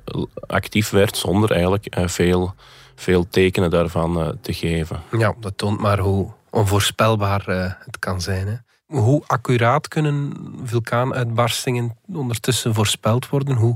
actief 0.48 0.90
werd 0.90 1.18
zonder 1.18 1.52
eigenlijk 1.52 1.98
uh, 1.98 2.08
veel, 2.08 2.54
veel 2.96 3.28
tekenen 3.30 3.70
daarvan 3.70 4.38
te 4.42 4.54
geven. 4.54 5.02
Ja, 5.18 5.36
dat 5.40 5.54
toont 5.56 5.80
maar 5.80 6.00
hoe 6.00 6.36
onvoorspelbaar 6.58 7.44
het 7.86 8.00
kan 8.00 8.22
zijn. 8.22 8.48
Hè? 8.48 8.56
Hoe 8.86 9.24
accuraat 9.28 9.88
kunnen 9.88 10.34
vulkaanuitbarstingen 10.64 11.98
ondertussen 12.14 12.74
voorspeld 12.74 13.30
worden? 13.30 13.56
Hoe, 13.56 13.76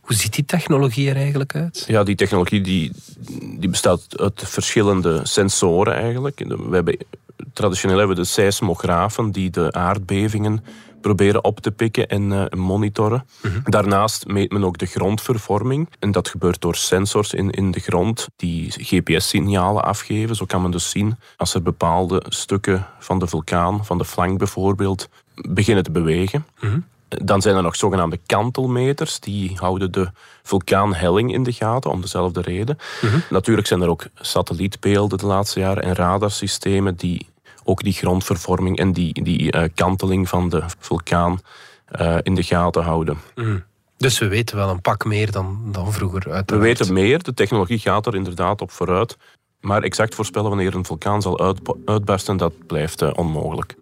hoe 0.00 0.16
ziet 0.16 0.34
die 0.34 0.44
technologie 0.44 1.10
er 1.10 1.16
eigenlijk 1.16 1.54
uit? 1.54 1.84
Ja, 1.86 2.02
die 2.02 2.14
technologie 2.14 2.60
die, 2.60 2.92
die 3.58 3.68
bestaat 3.68 4.18
uit 4.18 4.42
verschillende 4.44 5.20
sensoren 5.22 5.94
eigenlijk. 5.94 6.38
We 6.46 6.74
hebben, 6.74 6.96
traditioneel 7.52 7.98
hebben 7.98 8.16
we 8.16 8.22
de 8.22 8.28
seismografen 8.28 9.30
die 9.30 9.50
de 9.50 9.72
aardbevingen 9.72 10.64
proberen 11.00 11.44
op 11.44 11.60
te 11.60 11.70
pikken 11.70 12.08
en 12.08 12.30
uh, 12.30 12.44
monitoren. 12.56 13.26
-hmm. 13.40 13.60
Daarnaast 13.64 14.26
meet 14.26 14.52
men 14.52 14.64
ook 14.64 14.78
de 14.78 14.86
grondvervorming. 14.86 15.88
En 15.98 16.12
dat 16.12 16.28
gebeurt 16.28 16.60
door 16.60 16.74
sensors 16.74 17.34
in, 17.34 17.50
in 17.50 17.70
de 17.70 17.80
grond 17.80 18.28
die 18.36 18.70
GPS-signalen 18.70 19.84
afgeven. 19.84 20.36
Zo 20.36 20.44
kan 20.44 20.62
men 20.62 20.70
dus 20.70 20.90
zien 20.90 21.16
als 21.36 21.54
er 21.54 21.62
bepaalde 21.62 22.22
stukken 22.28 22.86
van 22.98 23.18
de 23.18 23.26
vulkaan, 23.26 23.84
van 23.84 23.98
de 23.98 24.04
flank 24.04 24.38
bijvoorbeeld, 24.38 25.08
beginnen 25.34 25.84
te 25.84 25.90
bewegen. 25.90 26.46
-hmm. 26.54 26.84
Dan 27.08 27.42
zijn 27.42 27.56
er 27.56 27.62
nog 27.62 27.76
zogenaamde 27.76 28.18
kantelmeters. 28.26 29.20
Die 29.20 29.56
houden 29.56 29.92
de 29.92 30.10
vulkaanhelling 30.42 31.32
in 31.32 31.42
de 31.42 31.52
gaten 31.52 31.90
om 31.90 32.00
dezelfde 32.00 32.40
reden. 32.40 32.78
-hmm. 33.00 33.22
Natuurlijk 33.30 33.66
zijn 33.66 33.80
er 33.80 33.88
ook 33.88 34.06
satellietbeelden 34.14 35.18
de 35.18 35.26
laatste 35.26 35.60
jaren 35.60 35.82
en 35.82 35.94
radarsystemen 35.94 36.96
die 36.96 37.26
ook 37.68 37.82
die 37.82 37.92
grondvervorming 37.92 38.78
en 38.78 38.92
die, 38.92 39.22
die 39.22 39.56
uh, 39.56 39.62
kanteling 39.74 40.28
van 40.28 40.48
de 40.48 40.62
vulkaan 40.78 41.40
uh, 42.00 42.16
in 42.22 42.34
de 42.34 42.42
gaten 42.42 42.82
houden. 42.82 43.18
Mm. 43.34 43.64
Dus 43.96 44.18
we 44.18 44.28
weten 44.28 44.56
wel 44.56 44.68
een 44.68 44.80
pak 44.80 45.04
meer 45.04 45.30
dan, 45.30 45.58
dan 45.72 45.92
vroeger. 45.92 46.22
Uiteraard. 46.32 46.50
We 46.50 46.58
weten 46.58 46.92
meer, 46.92 47.22
de 47.22 47.34
technologie 47.34 47.78
gaat 47.78 48.06
er 48.06 48.14
inderdaad 48.14 48.60
op 48.60 48.70
vooruit. 48.70 49.16
Maar 49.60 49.82
exact 49.82 50.14
voorspellen 50.14 50.48
wanneer 50.48 50.74
een 50.74 50.84
vulkaan 50.84 51.22
zal 51.22 51.56
uitbarsten, 51.84 52.36
dat 52.36 52.66
blijft 52.66 53.02
uh, 53.02 53.10
onmogelijk. 53.14 53.74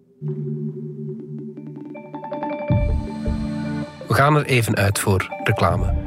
We 4.07 4.13
gaan 4.13 4.35
er 4.35 4.45
even 4.45 4.75
uit 4.75 4.99
voor 4.99 5.27
reclame. 5.43 6.06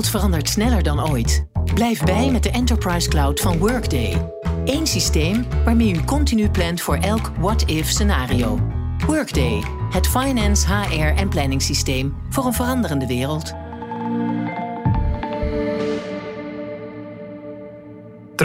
Wereld 0.00 0.20
verandert 0.20 0.48
sneller 0.48 0.82
dan 0.82 1.10
ooit. 1.10 1.46
Blijf 1.74 2.02
bij 2.04 2.30
met 2.30 2.42
de 2.42 2.50
Enterprise 2.50 3.08
Cloud 3.08 3.40
van 3.40 3.58
Workday. 3.58 4.30
Eén 4.64 4.86
systeem 4.86 5.46
waarmee 5.64 5.94
u 5.94 6.04
continu 6.04 6.48
plant 6.48 6.80
voor 6.80 6.96
elk 6.96 7.32
what-if 7.38 7.88
scenario. 7.88 8.58
Workday, 9.06 9.62
het 9.90 10.08
finance, 10.08 10.66
HR 10.74 11.18
en 11.18 11.28
planningssysteem 11.28 12.14
voor 12.28 12.46
een 12.46 12.52
veranderende 12.52 13.06
wereld. 13.06 13.52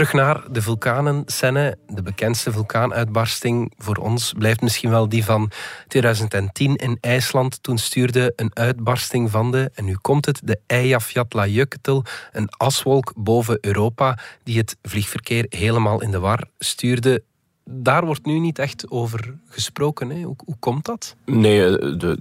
Terug 0.06 0.24
naar 0.24 0.52
de 0.52 0.62
vulkanen. 0.62 1.22
Senne, 1.26 1.78
de 1.86 2.02
bekendste 2.02 2.52
vulkaanuitbarsting 2.52 3.72
voor 3.78 3.96
ons 3.96 4.32
blijft 4.38 4.60
misschien 4.60 4.90
wel 4.90 5.08
die 5.08 5.24
van 5.24 5.50
2010 5.88 6.76
in 6.76 6.98
IJsland. 7.00 7.62
Toen 7.62 7.78
stuurde 7.78 8.32
een 8.36 8.50
uitbarsting 8.52 9.30
van 9.30 9.50
de, 9.50 9.70
en 9.74 9.84
nu 9.84 9.96
komt 10.00 10.26
het, 10.26 10.40
de 10.44 10.58
Eyjafjallajökull, 10.66 12.02
een 12.32 12.48
aswolk 12.56 13.12
boven 13.16 13.58
Europa, 13.60 14.18
die 14.42 14.58
het 14.58 14.76
vliegverkeer 14.82 15.46
helemaal 15.48 16.02
in 16.02 16.10
de 16.10 16.18
war 16.18 16.40
stuurde 16.58 17.22
daar 17.70 18.04
wordt 18.04 18.26
nu 18.26 18.38
niet 18.38 18.58
echt 18.58 18.90
over 18.90 19.34
gesproken. 19.48 20.10
Hè? 20.10 20.22
Hoe, 20.22 20.36
hoe, 20.44 20.56
komt 20.58 20.84
dat? 20.84 21.16
Nee, 21.24 21.64
eh, 21.64 21.98
de, 21.98 22.16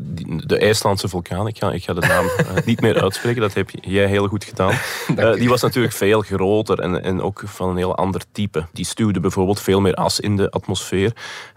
de 0.45 0.57
IJslandse 0.57 1.07
vulkaan, 1.07 1.47
ik 1.47 1.57
ga, 1.57 1.71
ik 1.71 1.83
ga 1.83 1.93
de 1.93 2.07
naam 2.07 2.25
eh, 2.25 2.65
niet 2.65 2.81
meer 2.81 3.01
uitspreken, 3.01 3.41
dat 3.41 3.53
heb 3.53 3.69
jij 3.81 4.07
heel 4.07 4.27
goed 4.27 4.43
gedaan. 4.43 4.73
Uh, 5.15 5.33
die 5.33 5.49
was 5.49 5.61
natuurlijk 5.61 5.93
veel 5.93 6.21
groter 6.21 6.79
en, 6.79 7.03
en 7.03 7.21
ook 7.21 7.43
van 7.45 7.69
een 7.69 7.77
heel 7.77 7.95
ander 7.95 8.21
type. 8.31 8.65
Die 8.73 8.85
stuwde 8.85 9.19
bijvoorbeeld 9.19 9.59
veel 9.59 9.81
meer 9.81 9.93
as 9.93 10.19
in 10.19 10.35
de 10.35 10.51
atmosfeer 10.51 11.13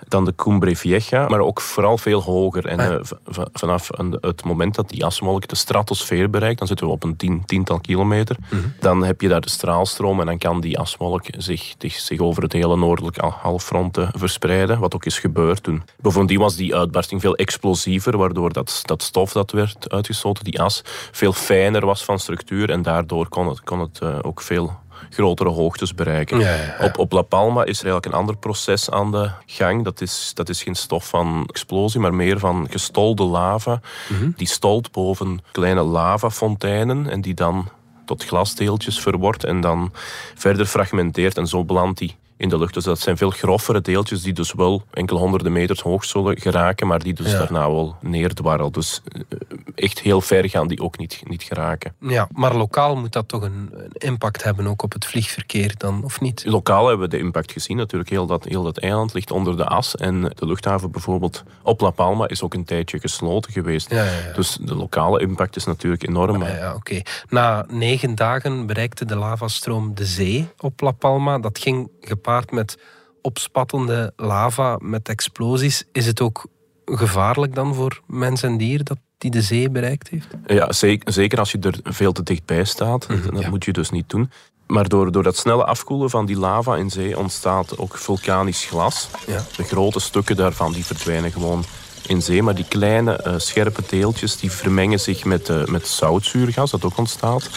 dan 0.09 0.25
de 0.25 0.35
Cumbre 0.35 0.77
Vieja, 0.77 1.29
maar 1.29 1.41
ook 1.41 1.61
vooral 1.61 1.99
veel 1.99 2.23
hoger. 2.23 2.67
En 2.67 2.81
ah. 2.81 3.01
vanaf 3.53 3.91
het 4.21 4.45
moment 4.45 4.75
dat 4.75 4.89
die 4.89 5.05
aswolk 5.05 5.49
de 5.49 5.57
stratosfeer 5.57 6.31
bereikt, 6.31 6.59
dan 6.59 6.67
zitten 6.67 6.87
we 6.87 6.93
op 6.93 7.05
een 7.05 7.17
tien, 7.17 7.43
tiental 7.45 7.81
kilometer, 7.81 8.37
mhm. 8.51 8.63
dan 8.81 9.05
heb 9.05 9.21
je 9.21 9.29
daar 9.29 9.41
de 9.41 9.51
straalstroom 9.51 10.21
en 10.21 10.27
dan 10.27 10.39
kan 10.39 10.61
die 10.61 10.79
aswolk 10.79 11.25
zich, 11.37 11.75
zich 11.79 12.21
over 12.21 12.43
het 12.43 12.53
hele 12.53 12.77
noordelijke 12.77 13.27
halfrond 13.27 13.78
te 13.91 14.09
verspreiden, 14.13 14.79
wat 14.79 14.95
ook 14.95 15.05
is 15.05 15.19
gebeurd 15.19 15.63
toen. 15.63 15.83
Bovendien 16.01 16.39
was 16.39 16.57
die 16.57 16.77
uitbarsting 16.77 17.21
veel 17.21 17.35
explosiever, 17.35 18.17
waardoor 18.17 18.53
dat, 18.53 18.83
dat 18.85 19.03
stof 19.03 19.33
dat 19.33 19.51
werd 19.51 19.91
uitgestoten, 19.91 20.45
die 20.45 20.61
as, 20.61 20.83
veel 21.13 21.33
fijner 21.33 21.87
was 21.87 22.05
van 22.05 22.19
structuur 22.19 22.71
en 22.71 22.83
daardoor 22.83 23.29
kon 23.29 23.49
het, 23.49 23.63
kon 23.63 23.81
het 23.81 24.01
uh, 24.03 24.19
ook 24.23 24.41
veel 24.41 24.73
grotere 25.11 25.49
hoogtes 25.49 25.95
bereiken. 25.95 26.47
Op, 26.81 26.99
op 26.99 27.13
La 27.13 27.23
Palma 27.23 27.65
is 27.65 27.79
er 27.79 27.85
eigenlijk 27.85 28.07
een 28.07 28.21
ander 28.21 28.37
proces 28.37 28.91
aan 28.91 29.11
de 29.11 29.31
gang. 29.47 29.85
Dat 29.85 30.01
is, 30.01 30.31
dat 30.35 30.49
is 30.49 30.63
geen 30.63 30.75
stof 30.75 31.09
van 31.09 31.45
explosie, 31.47 32.01
maar 32.01 32.15
meer 32.15 32.39
van 32.39 32.67
gestolde 32.71 33.23
lava. 33.23 33.81
Mhm. 34.09 34.31
Die 34.37 34.47
stolt 34.47 34.93
boven 34.93 35.41
kleine 35.53 35.83
lavafonteinen 35.83 37.11
en 37.11 37.21
die 37.21 37.35
dan 37.35 37.69
tot 38.05 38.25
glasdeeltjes 38.25 39.01
verwordt 39.01 39.45
en 39.45 39.61
dan 39.61 39.93
verder 40.35 40.67
fragmenteert. 40.67 41.37
En 41.37 41.47
zo 41.47 41.65
belandt 41.65 41.99
die 41.99 42.17
in 42.39 42.49
de 42.49 42.59
lucht. 42.59 42.75
Dus 42.75 42.85
dat 42.85 42.99
zijn 42.99 43.17
veel 43.17 43.31
groffere 43.31 43.81
deeltjes 43.81 44.23
die 44.23 44.33
dus 44.33 44.53
wel 44.53 44.83
enkele 44.91 45.19
honderden 45.19 45.53
meters 45.53 45.81
hoog 45.81 46.05
zullen 46.05 46.41
geraken, 46.41 46.87
maar 46.87 47.03
die 47.03 47.15
dus 47.15 47.31
daarna 47.31 47.71
wel 47.71 47.97
neerdwarrelen. 48.01 48.73
Dus 48.73 49.01
eh, 49.05 49.21
echt 49.75 50.01
heel 50.01 50.21
ver 50.21 50.49
gaan 50.49 50.69
die 50.69 50.81
ook 50.81 50.99
niet, 50.99 51.23
niet 51.25 51.43
geraken. 51.43 51.95
Ja, 52.01 52.29
maar 52.33 52.57
lokaal 52.57 52.97
moet 52.97 53.13
dat 53.13 53.29
toch 53.29 53.43
een, 53.43 53.71
impact 53.93 54.43
hebben 54.43 54.67
ook 54.67 54.83
op 54.83 54.93
het 54.93 55.05
vliegverkeer 55.05 55.75
dan, 55.77 56.05
of 56.05 56.21
niet? 56.21 56.45
Lokaal 56.47 56.89
hebben 56.89 57.11
we 57.11 57.17
de 57.17 57.23
impact 57.23 57.53
gezien. 57.53 57.77
Natuurlijk, 57.77 58.11
heel 58.11 58.27
dat, 58.27 58.45
heel 58.45 58.63
dat 58.63 58.79
eiland 58.79 59.15
ligt 59.15 59.31
onder 59.31 59.57
de 59.57 59.65
as 59.65 59.97
en 59.97 60.23
de 60.23 60.47
luchthaven 60.47 60.91
bijvoorbeeld 60.91 61.43
op 61.63 61.81
La 61.81 61.91
Palma 61.91 62.29
is 62.29 62.43
ook 62.43 62.55
een 62.55 62.65
tijdje 62.65 63.01
gesloten 63.01 63.53
geweest. 63.53 63.91
Ja, 63.91 64.05
ja, 64.05 64.33
dus 64.35 64.59
de 64.61 64.75
lokale 64.75 65.21
impact 65.21 65.57
is 65.57 65.65
natuurlijk 65.65 66.09
enorm. 66.09 66.43
Ja, 66.43 66.75
oké. 66.75 67.03
Na 67.29 67.65
negen 67.69 68.15
dagen 68.15 68.67
bereikte 68.67 69.05
de 69.05 69.17
lavastroom 69.17 69.95
de 69.95 70.05
zee 70.05 70.49
op 70.59 70.81
La 70.81 70.91
Palma. 70.91 71.39
Dat 71.39 71.59
ging 71.59 71.91
gepaard 72.01 72.28
met 72.51 72.79
opspattende 73.23 74.13
lava, 74.17 74.79
met 74.81 75.09
explosies. 75.09 75.85
Is 75.93 76.07
het 76.07 76.21
ook 76.21 76.47
gevaarlijk 76.85 77.55
dan 77.55 77.75
voor 77.75 78.01
mens 78.07 78.43
en 78.43 78.57
dier 78.57 78.85
dat 78.85 78.99
die 79.19 79.31
de 79.31 79.43
zee 79.43 79.71
bereikt 79.71 80.09
heeft? 80.09 80.27
Ja, 80.47 80.73
zeker 81.05 81.39
als 81.39 81.53
je 81.53 81.59
er 81.59 81.81
veel 81.83 82.13
te 82.13 82.23
dichtbij 82.23 82.65
staat. 82.65 83.09
Mhm, 83.09 83.35
dat 83.35 83.47
moet 83.47 83.65
je 83.65 83.73
dus 83.73 83.91
niet 83.91 84.09
doen. 84.09 84.31
Maar 84.67 84.89
door, 84.89 85.13
door 85.13 85.23
dat 85.23 85.37
snelle 85.37 85.65
afkoelen 85.65 86.11
van 86.11 86.27
die 86.27 86.39
lava 86.39 86.77
in 86.77 86.91
zee 86.91 87.19
ontstaat 87.19 87.79
ook 87.79 87.97
vulkanisch 87.97 88.65
glas. 88.65 89.09
Ja. 89.27 89.45
De 89.57 89.65
grote 89.65 90.01
stukken 90.01 90.37
daarvan 90.37 90.73
die 90.73 90.85
verdwijnen 90.85 91.33
gewoon 91.33 91.65
in 92.09 92.23
zee. 92.23 92.43
Maar 92.43 92.55
die 92.55 92.69
kleine 92.69 93.25
uh, 93.27 93.35
scherpe 93.37 93.83
deeltjes 93.89 94.37
die 94.37 94.51
vermengen 94.51 95.01
zich 95.01 95.25
met, 95.25 95.49
uh, 95.49 95.65
met 95.65 95.87
zoutzuurgas 95.87 96.71
dat 96.71 96.85
ook 96.85 96.99
ontstaat. 96.99 97.51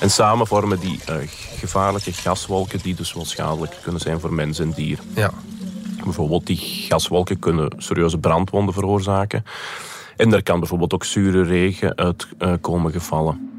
En 0.00 0.10
samen 0.10 0.46
vormen 0.46 0.80
die 0.80 1.00
uh, 1.08 1.16
gevaarlijke 1.58 2.12
gaswolken 2.12 2.78
die 2.82 2.94
dus 2.94 3.12
wel 3.12 3.24
schadelijk 3.24 3.76
kunnen 3.82 4.00
zijn 4.00 4.20
voor 4.20 4.32
mens 4.32 4.58
en 4.58 4.72
dier. 4.72 4.98
Ja. 5.14 5.30
Bijvoorbeeld 6.04 6.46
die 6.46 6.56
gaswolken 6.88 7.38
kunnen 7.38 7.72
serieuze 7.76 8.18
brandwonden 8.18 8.74
veroorzaken. 8.74 9.44
En 10.16 10.32
er 10.32 10.42
kan 10.42 10.58
bijvoorbeeld 10.58 10.94
ook 10.94 11.04
zure 11.04 11.42
regen 11.42 11.96
uit 11.96 12.26
komen 12.60 12.92
gevallen. 12.92 13.50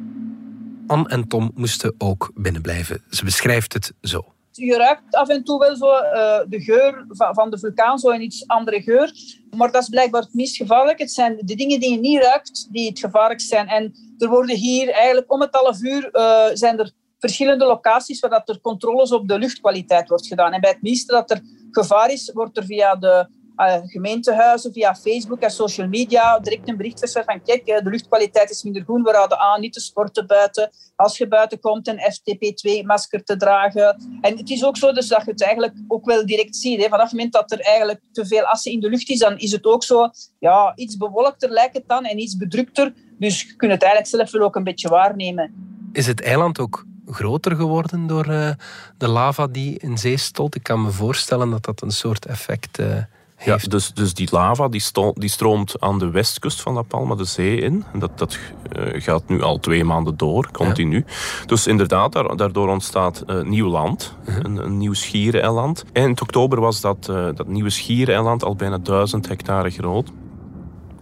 Anne 0.88 1.08
en 1.08 1.28
Tom 1.28 1.52
moesten 1.56 1.96
ook 1.98 2.32
binnenblijven. 2.36 3.04
Ze 3.10 3.26
beschrijft 3.26 3.74
het 3.74 3.94
zo. 4.02 4.34
Je 4.66 4.78
ruikt 4.78 5.16
af 5.16 5.28
en 5.28 5.44
toe 5.44 5.60
wel 5.60 5.76
zo 5.76 5.86
uh, 5.86 6.40
de 6.48 6.62
geur 6.62 7.06
van, 7.08 7.34
van, 7.34 7.50
de 7.50 7.60
vulkaan, 7.60 8.00
zo 8.00 8.10
een 8.10 8.22
iets 8.22 8.48
andere 8.48 8.82
geur. 8.82 9.14
Maar 9.56 9.72
dat 9.72 9.82
is 9.82 9.90
blijkbaar 9.90 10.22
het 10.22 10.34
meest 10.34 10.56
gevaarlijk. 10.56 11.00
Het 11.00 11.12
zijn 11.12 11.38
de 11.42 11.56
dingen 11.56 11.80
die 11.80 11.92
je 11.92 12.00
niet 12.00 12.24
ruikt, 12.24 12.68
die 12.72 12.90
het 12.90 13.00
gevaarlijkst 13.00 13.48
zijn. 13.48 13.68
En 13.68 13.94
er 14.18 14.30
worden 14.30 14.56
hier 14.56 14.90
eigenlijk 14.90 15.34
om 15.34 15.42
het 15.42 15.56
half 15.56 15.82
uur 15.82 16.10
uh, 16.12 16.46
zijn 16.54 16.80
er 16.80 16.92
verschillende 17.20 17.66
locaties 17.66 18.20
waar 18.20 18.30
dat 18.30 18.50
er 18.50 18.62
controles 18.62 19.12
op 19.12 19.28
de 19.28 19.40
luchtkwaliteit 19.40 20.10
wordt 20.10 20.28
gedaan. 20.28 20.54
En 20.54 20.62
bij 20.62 20.70
het 20.70 20.82
meeste 20.82 21.14
dat 21.14 21.32
er 21.32 21.42
gevaar 21.72 22.12
is, 22.12 22.32
wordt 22.34 22.58
er 22.58 22.66
via 22.66 22.96
de 22.96 23.28
uh, 23.62 23.76
gemeentehuizen, 23.86 24.74
via 24.74 24.96
Facebook 24.96 25.40
en 25.40 25.52
social 25.52 25.88
media 25.88 26.40
direct 26.40 26.70
een 26.70 26.78
bericht 26.78 27.00
verzet 27.00 27.26
van 27.26 27.42
kijk, 27.44 27.66
de 27.66 27.90
luchtkwaliteit 27.90 28.50
is 28.50 28.64
minder 28.64 28.84
goed, 28.86 29.04
we 29.04 29.12
raden 29.12 29.40
aan 29.40 29.62
niet 29.62 29.74
te 29.74 29.80
sporten 29.80 30.28
buiten. 30.28 30.72
Als 30.96 31.18
je 31.18 31.28
buiten 31.28 31.60
komt, 31.60 31.88
een 31.88 32.00
FTP2-masker 32.00 33.24
te 33.24 33.38
dragen. 33.38 34.20
En 34.22 34.38
het 34.38 34.50
is 34.50 34.66
ook 34.66 34.78
zo 34.78 34.92
dus 34.92 35.08
dat 35.08 35.26
je 35.26 35.32
het 35.32 35.44
eigenlijk 35.44 35.74
ook 35.88 36.06
wel 36.06 36.26
direct 36.26 36.56
ziet. 36.56 36.82
Hè. 36.82 36.90
Vanaf 36.90 37.04
het 37.04 37.12
moment 37.12 37.34
dat 37.34 37.52
er 37.52 37.60
eigenlijk 37.60 38.00
te 38.12 38.26
veel 38.26 38.44
assen 38.44 38.72
in 38.72 38.80
de 38.80 38.90
lucht 38.90 39.10
is, 39.10 39.20
dan 39.20 39.38
is 39.38 39.52
het 39.52 39.66
ook 39.66 39.84
zo, 39.84 40.10
ja, 40.40 40.72
iets 40.76 40.98
bewolkter 40.98 41.50
lijkt 41.50 41.76
het 41.76 41.88
dan 41.88 42.06
en 42.06 42.20
iets 42.20 42.38
bedrukter. 42.38 42.94
Dus 43.20 43.42
je 43.42 43.56
kunt 43.56 43.72
het 43.72 43.82
eigenlijk 43.82 44.16
zelf 44.16 44.32
wel 44.32 44.42
ook 44.42 44.56
een 44.56 44.64
beetje 44.64 44.90
waarnemen. 44.90 45.54
Is 45.92 46.08
het 46.08 46.22
eiland 46.22 46.60
ook 46.60 46.86
groter 47.06 47.56
geworden 47.56 48.08
door 48.08 48.28
uh, 48.30 48.52
de 48.98 49.08
lava 49.08 49.48
die 49.48 49.80
in 49.80 49.98
zee 49.98 50.18
stolt? 50.18 50.56
Ik 50.56 50.64
kan 50.64 50.82
me 50.82 50.92
voorstellen 50.92 51.50
dat 51.50 51.66
dat 51.66 51.82
een 51.82 51.92
soort 51.92 52.26
effect 52.26 52.80
uh, 52.80 52.98
ja, 53.44 53.58
dus, 53.68 53.94
dus 53.94 54.14
die 54.14 54.28
lava 54.32 54.68
die, 54.68 54.84
die 55.14 55.30
stroomt 55.30 55.80
aan 55.80 56.00
de 56.00 56.10
westkust 56.10 56.62
van 56.62 56.74
La 56.74 56.82
Palma 56.82 57.16
de 57.16 57.26
zee 57.26 57.58
in. 57.58 57.86
En 57.94 58.00
dat, 58.00 58.18
dat 58.18 58.38
uh, 58.78 59.02
gaat 59.02 59.24
nu 59.28 59.42
al 59.42 59.60
twee 59.60 59.84
maanden 59.84 60.18
door, 60.18 60.52
continu. 60.52 61.06
Dus 61.46 61.68
inderdaad, 61.68 62.14
daar, 62.14 62.36
daardoor 62.36 62.68
ontstaat 62.68 63.24
uh, 63.28 63.42
nieuw 63.42 63.70
land, 63.70 64.16
uh 64.22 64.36
-huh. 64.36 64.44
een, 64.44 64.58
een, 64.58 64.78
nieuw 64.78 64.94
schiereiland. 64.94 65.84
Eind 65.94 66.22
oktober 66.22 66.60
was 66.60 66.82
dat, 66.82 67.08
uh, 67.10 67.28
dat 67.36 67.48
nieuwe 67.48 67.70
schiereiland 67.70 68.44
al 68.44 68.56
bijna 68.56 68.78
duizend 68.78 69.28
hectare 69.28 69.70
groot. 69.70 70.12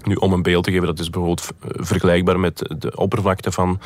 Nu, 0.03 0.15
om 0.15 0.33
een 0.33 0.41
beeld 0.41 0.63
te 0.63 0.71
geven, 0.71 0.87
dat 0.87 0.99
is 0.99 1.09
bijvoorbeeld 1.09 1.51
vergelijkbaar 1.61 2.39
met 2.39 2.75
de 2.77 2.95
oppervlakte 2.95 3.51
van 3.51 3.79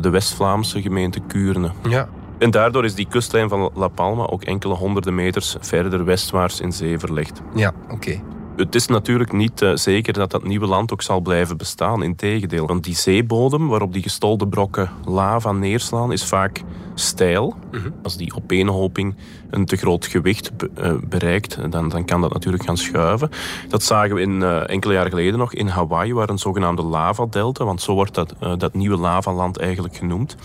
de 0.00 0.10
West-Vlaamse 0.10 0.82
gemeente 0.82 1.20
Kuurne. 1.20 1.70
Ja. 1.88 2.08
En 2.44 2.50
daardoor 2.50 2.84
is 2.84 2.94
die 2.94 3.06
kustlijn 3.08 3.48
van 3.48 3.70
La 3.74 3.88
Palma 3.88 4.26
ook 4.26 4.42
enkele 4.42 4.74
honderden 4.74 5.14
meters 5.14 5.56
verder 5.60 6.04
westwaarts 6.04 6.60
in 6.60 6.72
zee 6.72 6.98
verlegd. 6.98 7.40
Ja, 7.54 7.72
oké. 7.90 8.20
Het 8.56 8.74
is 8.74 8.86
natuurlijk 8.86 9.32
niet 9.32 9.62
uh, 9.62 9.70
zeker 9.74 10.12
dat 10.12 10.30
dat 10.30 10.44
nieuwe 10.44 10.66
land 10.66 10.92
ook 10.92 11.02
zal 11.02 11.20
blijven 11.20 11.56
bestaan. 11.56 12.02
Integendeel, 12.02 12.66
want 12.66 12.84
die 12.84 12.94
zeebodem 12.94 13.68
waarop 13.68 13.92
die 13.92 14.02
gestolde 14.02 14.48
brokken 14.48 14.90
lava 15.04 15.52
neerslaan 15.52 16.12
is 16.12 16.24
vaak 16.24 16.62
steil. 16.94 17.54
Mhm. 17.70 17.90
Als 18.02 18.16
die 18.16 18.34
opeenhoping 18.34 19.16
een 19.50 19.64
te 19.64 19.76
groot 19.76 20.06
gewicht 20.06 20.50
uh, 20.78 20.92
bereikt, 21.08 21.58
dan, 21.70 21.88
dan 21.88 22.04
kan 22.04 22.20
dat 22.20 22.32
natuurlijk 22.32 22.64
gaan 22.64 22.76
schuiven. 22.76 23.30
Dat 23.68 23.82
zagen 23.82 24.14
we 24.14 24.20
in, 24.20 24.40
uh, 24.40 24.68
enkele 24.68 24.92
jaren 24.92 25.10
geleden 25.10 25.38
nog 25.38 25.54
in 25.54 25.66
Hawaii, 25.66 26.14
waar 26.14 26.28
een 26.28 26.38
zogenaamde 26.38 26.82
lavadelta, 26.82 27.64
want 27.64 27.82
zo 27.82 27.94
wordt 27.94 28.14
dat, 28.14 28.34
dat 28.58 28.74
nieuwe 28.74 28.96
lavaland 28.96 29.58
eigenlijk 29.58 29.96
genoemd. 29.96 30.36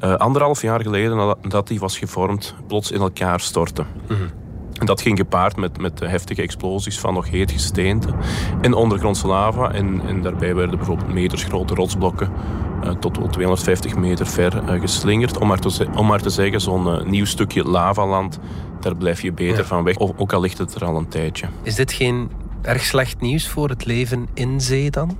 Ja. 0.00 0.14
anderhalf 0.14 0.62
jaar 0.62 0.80
geleden, 0.80 1.16
nadat 1.16 1.68
die 1.68 1.80
was 1.80 1.98
gevormd, 1.98 2.54
plots 2.66 2.90
in 2.90 3.00
elkaar 3.00 3.40
stortte. 3.40 3.84
Mhm. 4.08 4.39
Dat 4.86 5.00
ging 5.00 5.18
gepaard 5.18 5.56
met, 5.56 5.78
met 5.78 6.00
heftige 6.00 6.42
explosies 6.42 6.98
van 6.98 7.14
nog 7.14 7.30
heet 7.30 7.50
gesteente 7.50 8.08
en 8.60 8.74
ondergrondse 8.74 9.26
lava. 9.26 9.72
En, 9.72 10.00
en 10.06 10.22
daarbij 10.22 10.54
werden 10.54 10.76
bijvoorbeeld 10.76 11.12
metersgrote 11.12 11.74
rotsblokken 11.74 12.30
uh, 12.84 12.90
tot 12.90 13.16
wel 13.18 13.28
250 13.28 13.96
meter 13.96 14.26
ver 14.26 14.62
uh, 14.62 14.80
geslingerd. 14.80 15.38
Om 15.38 15.48
maar 15.48 15.58
te, 15.58 15.86
om 15.96 16.06
maar 16.06 16.20
te 16.20 16.30
zeggen, 16.30 16.60
zo'n 16.60 16.86
uh, 16.86 17.02
nieuw 17.02 17.24
stukje 17.24 17.64
lavaland, 17.64 18.38
daar 18.80 18.96
blijf 18.96 19.22
je 19.22 19.32
beter 19.32 19.66
van 19.66 19.84
weg. 19.84 19.98
Ook 19.98 20.32
al 20.32 20.40
ligt 20.40 20.58
het 20.58 20.74
er 20.74 20.84
al 20.84 20.96
een 20.96 21.08
tijdje. 21.08 21.46
Is 21.62 21.74
dit 21.74 21.92
geen 21.92 22.30
erg 22.62 22.82
slecht 22.82 23.20
nieuws 23.20 23.48
voor 23.48 23.68
het 23.68 23.84
leven 23.84 24.28
in 24.34 24.60
zee 24.60 24.90
dan? 24.90 25.16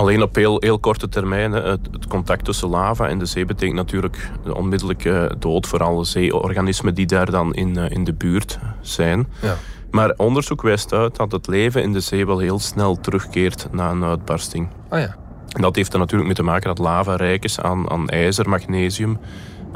Alleen 0.00 0.22
op 0.22 0.34
heel, 0.34 0.56
heel 0.60 0.78
korte 0.78 1.08
termijn. 1.08 1.52
Het, 1.52 1.80
het, 1.92 2.06
contact 2.06 2.44
tussen 2.44 2.68
lava 2.68 3.08
en 3.08 3.18
de 3.18 3.26
zee 3.26 3.44
betekent 3.44 3.76
natuurlijk 3.76 4.30
de 4.44 4.54
onmiddellijke 4.54 5.34
dood 5.38 5.66
voor 5.66 5.82
alle 5.82 6.04
zeeorganismen 6.04 6.94
die 6.94 7.06
daar 7.06 7.30
dan 7.30 7.54
in, 7.54 7.76
in 7.76 8.04
de 8.04 8.12
buurt 8.12 8.58
zijn. 8.80 9.28
Ja. 9.42 9.56
Maar 9.90 10.14
onderzoek 10.16 10.62
wijst 10.62 10.92
uit 10.92 11.16
dat 11.16 11.32
het 11.32 11.46
leven 11.46 11.82
in 11.82 11.92
de 11.92 12.00
zee 12.00 12.26
wel 12.26 12.38
heel 12.38 12.58
snel 12.58 13.00
terugkeert 13.00 13.68
na 13.72 13.90
een 13.90 14.04
uitbarsting. 14.04 14.68
Oh 14.90 14.98
ja. 14.98 15.16
En 15.48 15.62
dat 15.62 15.76
heeft 15.76 15.92
er 15.92 15.98
natuurlijk 15.98 16.26
mee 16.26 16.36
te 16.36 16.42
maken 16.42 16.68
dat 16.68 16.78
lava 16.78 17.16
rijk 17.16 17.44
is 17.44 17.60
aan, 17.60 17.90
aan 17.90 18.08
ijzer, 18.08 18.48
magnesium, 18.48 19.18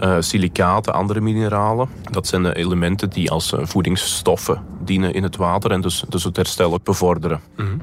uh, 0.01 0.17
silicaten, 0.19 0.95
andere 0.95 1.21
mineralen. 1.21 1.89
Dat 2.11 2.27
zijn 2.27 2.43
de 2.43 2.55
elementen 2.55 3.11
die 3.11 3.31
als 3.31 3.53
voedingsstoffen 3.57 4.63
dienen 4.85 5.15
in 5.15 5.23
het 5.23 5.37
water 5.37 5.71
en 5.71 5.81
dus, 5.81 6.05
dus 6.09 6.25
het 6.25 6.37
herstel 6.37 6.73
ook 6.73 6.85
bevorderen. 6.85 7.41
Mm 7.57 7.81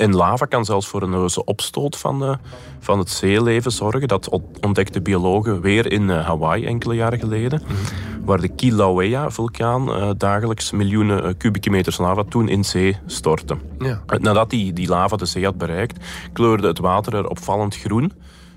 En 0.00 0.14
lava 0.14 0.44
kan 0.46 0.64
zelfs 0.64 0.86
voor 0.86 1.02
een 1.02 1.12
heuse 1.12 1.44
opstoot 1.44 1.96
van, 1.96 2.22
uh, 2.22 2.34
van 2.78 2.98
het 2.98 3.10
zeeleven 3.10 3.72
zorgen. 3.72 4.08
Dat 4.08 4.40
ontdekten 4.60 5.02
biologen 5.02 5.60
weer 5.60 5.92
in 5.92 6.08
Hawaii 6.08 6.66
enkele 6.66 6.94
jaren 6.94 7.18
geleden. 7.18 7.62
Mhm 7.66 8.10
waar 8.24 8.40
de 8.40 8.48
Kilauea-vulkaan 8.48 9.88
uh, 9.88 10.10
dagelijks 10.16 10.70
miljoenen 10.70 11.24
uh, 11.24 11.30
kubieke 11.38 11.70
meters 11.70 11.98
lava 11.98 12.24
toen 12.24 12.48
in 12.48 12.64
zee 12.64 12.96
stortte. 13.06 13.56
Ja. 13.78 14.00
Nadat 14.18 14.50
die, 14.50 14.72
die 14.72 14.88
lava 14.88 15.16
de 15.16 15.26
zee 15.26 15.44
had 15.44 15.58
bereikt, 15.58 16.04
kleurde 16.32 16.66
het 16.66 16.78
water 16.78 17.14
er 17.14 17.28
opvallend 17.28 17.76
groen. 17.76 18.12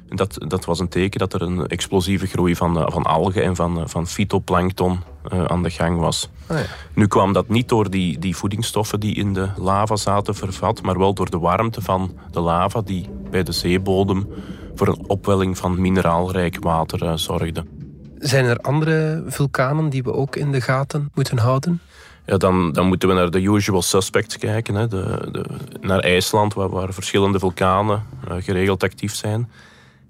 Dat, 0.08 0.36
dat 0.48 0.66
was 0.66 0.80
een 0.80 0.88
teken 0.88 1.20
dat 1.20 1.34
er 1.34 1.42
een 1.42 1.68
explosieve 1.68 2.26
groei 2.28 2.56
van, 2.56 2.78
uh, 2.78 2.86
van 2.88 3.04
algen 3.04 3.44
en 3.44 3.56
van, 3.56 3.90
van 3.90 4.08
fytoplankton 4.08 5.00
aan 5.48 5.64
de 5.64 5.70
gang 5.70 6.00
was. 6.00 6.30
Oh 6.50 6.58
ja. 6.58 6.66
Nu 6.94 7.08
kwam 7.08 7.34
dat 7.34 7.50
niet 7.50 7.70
door 7.70 7.90
die, 7.90 8.20
die 8.20 8.36
voedingsstoffen 8.36 9.00
die 9.00 9.16
in 9.16 9.34
de 9.34 9.50
lava 9.58 9.96
zaten 9.96 10.36
vervat, 10.36 10.82
maar 10.82 10.98
wel 10.98 11.14
door 11.14 11.30
de 11.30 11.40
warmte 11.40 11.82
van 11.82 12.18
de 12.32 12.40
lava 12.40 12.82
die 12.82 13.10
bij 13.30 13.44
de 13.44 13.52
zeebodem 13.52 14.28
voor 14.76 14.88
een 14.88 15.04
opwelling 15.08 15.58
van 15.58 15.82
mineraalrijk 15.82 16.58
water 16.60 17.20
zorgde. 17.20 17.66
Zijn 18.18 18.46
er 18.46 18.58
andere 18.58 19.24
vulkanen 19.28 19.90
die 19.90 20.04
we 20.04 20.14
ook 20.14 20.36
in 20.36 20.52
de 20.52 20.62
gaten 20.62 21.12
moeten 21.14 21.38
houden? 21.38 21.82
Ja, 22.26 22.38
dan, 22.38 22.72
dan 22.72 22.88
moeten 22.88 23.10
we 23.10 23.16
naar 23.16 23.32
de 23.32 23.42
usual 23.42 23.82
suspects 23.82 24.38
kijken. 24.38 24.76
Hè. 24.76 24.88
De, 24.88 25.30
de, 25.32 25.46
naar 25.82 26.00
IJsland, 26.00 26.54
waar, 26.54 26.70
waar 26.70 26.94
verschillende 26.94 27.40
vulkanen 27.40 28.04
uh, 28.28 28.36
geregeld 28.40 28.84
actief 28.84 29.16
zijn. 29.16 29.50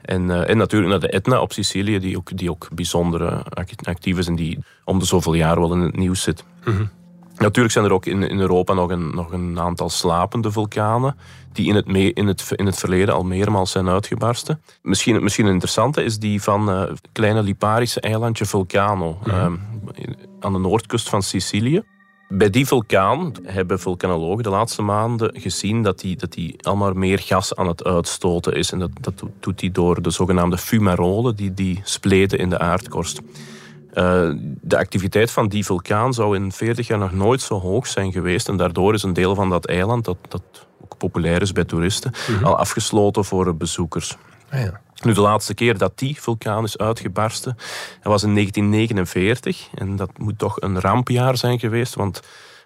En, 0.03 0.22
uh, 0.29 0.50
en 0.50 0.57
natuurlijk 0.57 0.91
naar 0.91 1.00
de 1.00 1.10
Etna 1.10 1.41
op 1.41 1.53
Sicilië, 1.53 2.00
die 2.00 2.17
ook, 2.17 2.38
die 2.38 2.50
ook 2.50 2.67
bijzonder 2.74 3.43
actief 3.83 4.17
is 4.17 4.27
en 4.27 4.36
die 4.36 4.60
om 4.83 5.00
de 5.00 5.05
zoveel 5.05 5.33
jaar 5.33 5.60
wel 5.60 5.74
in 5.74 5.79
het 5.79 5.98
nieuws 5.98 6.22
zit. 6.22 6.43
Mm 6.65 6.89
Natuurlijk 7.38 7.74
zijn 7.74 7.86
er 7.86 7.93
ook 7.93 8.05
in, 8.05 8.24
in 8.24 8.39
Europa 8.39 8.74
nog 8.74 8.89
een, 8.89 9.15
nog 9.15 9.31
een 9.31 9.60
aantal 9.60 9.89
slapende 9.89 10.51
vulkanen 10.51 11.15
die 11.51 11.67
in 11.67 11.75
het, 11.75 11.88
mee, 11.88 12.13
in, 12.13 12.27
het, 12.27 12.51
in 12.55 12.65
het 12.65 12.77
verleden 12.77 13.13
al 13.13 13.24
meermaals 13.24 13.72
zijn 13.72 13.89
uitgebarsten. 13.89 14.62
Misschien, 14.81 15.24
misschien 15.24 15.45
een 15.45 15.51
interessante 15.51 16.03
is 16.03 16.19
die 16.19 16.41
van 16.41 16.67
het 16.67 16.89
uh, 16.89 16.95
kleine 17.12 17.43
Liparische 17.43 18.00
eilandje 18.00 18.45
Vulcano 18.45 19.19
mhm. 19.24 19.29
uh, 19.29 19.45
aan 20.39 20.53
de 20.53 20.60
noordkust 20.60 21.10
van 21.10 21.22
Sicilië. 21.22 21.83
Bij 22.36 22.50
die 22.50 22.68
vulkaan 22.68 23.34
hebben 23.44 23.80
vulkanologen 23.80 24.44
de 24.44 24.50
laatste 24.50 24.82
maanden 24.82 25.42
gezien 25.42 25.84
dat 25.84 26.00
die, 26.00 26.16
dat 26.16 26.32
die 26.32 26.56
allemaal 26.62 26.94
meer 26.94 27.20
gas 27.20 27.56
aan 27.56 27.68
het 27.68 27.84
uitstoten 27.84 28.54
is. 28.54 28.72
En 28.72 28.80
dat, 28.80 28.90
dat 29.02 29.24
doet 29.40 29.62
hij 29.62 29.72
door 29.72 30.02
de 30.02 30.10
zogenaamde 30.10 30.58
fumarolen, 30.58 31.36
die, 31.36 31.54
die 31.54 31.81
spleten 31.84 32.38
in 32.38 32.50
de 32.50 32.60
aardkorst. 32.60 33.20
Uh, 33.20 34.31
de 34.62 34.77
activiteit 34.77 35.31
van 35.31 35.48
die 35.48 35.66
vulkaan 35.66 36.14
zou 36.14 36.36
in 36.36 36.51
40 36.51 36.88
jaar 36.88 36.98
nog 36.98 37.12
nooit 37.12 37.42
zo 37.42 37.60
hoog 37.60 37.88
zijn 37.88 38.12
geweest. 38.12 38.48
En 38.48 38.57
daardoor 38.57 38.94
is 38.94 39.03
een 39.03 39.14
deel 39.14 39.36
van 39.36 39.50
dat 39.50 39.66
eiland, 39.66 40.05
dat, 40.05 40.18
dat 40.29 40.44
ook 40.84 40.98
populair 40.98 41.42
is 41.42 41.51
bij 41.51 41.66
toeristen, 41.66 42.12
mhm. 42.27 42.44
al 42.44 42.57
afgesloten 42.57 43.25
voor 43.25 43.55
bezoekers. 43.55 44.18
Ah, 44.50 44.60
ja. 44.60 44.81
Nu, 45.01 45.14
de 45.14 45.22
laatste 45.22 45.53
keer 45.53 45.77
dat 45.77 46.00
die 46.00 46.22
vulkaan 46.22 46.64
is 46.64 46.77
uitgebarsten, 46.77 47.56
dat 48.01 48.12
was 48.12 48.24
in 48.24 48.34
1949. 48.34 49.68
En 49.75 49.96
dat 49.96 50.18
moet 50.18 50.38
toch 50.40 50.62
een 50.62 50.79
rampjaar 50.79 51.38
zijn 51.38 51.60
geweest, 51.60 51.96
want 51.96 52.22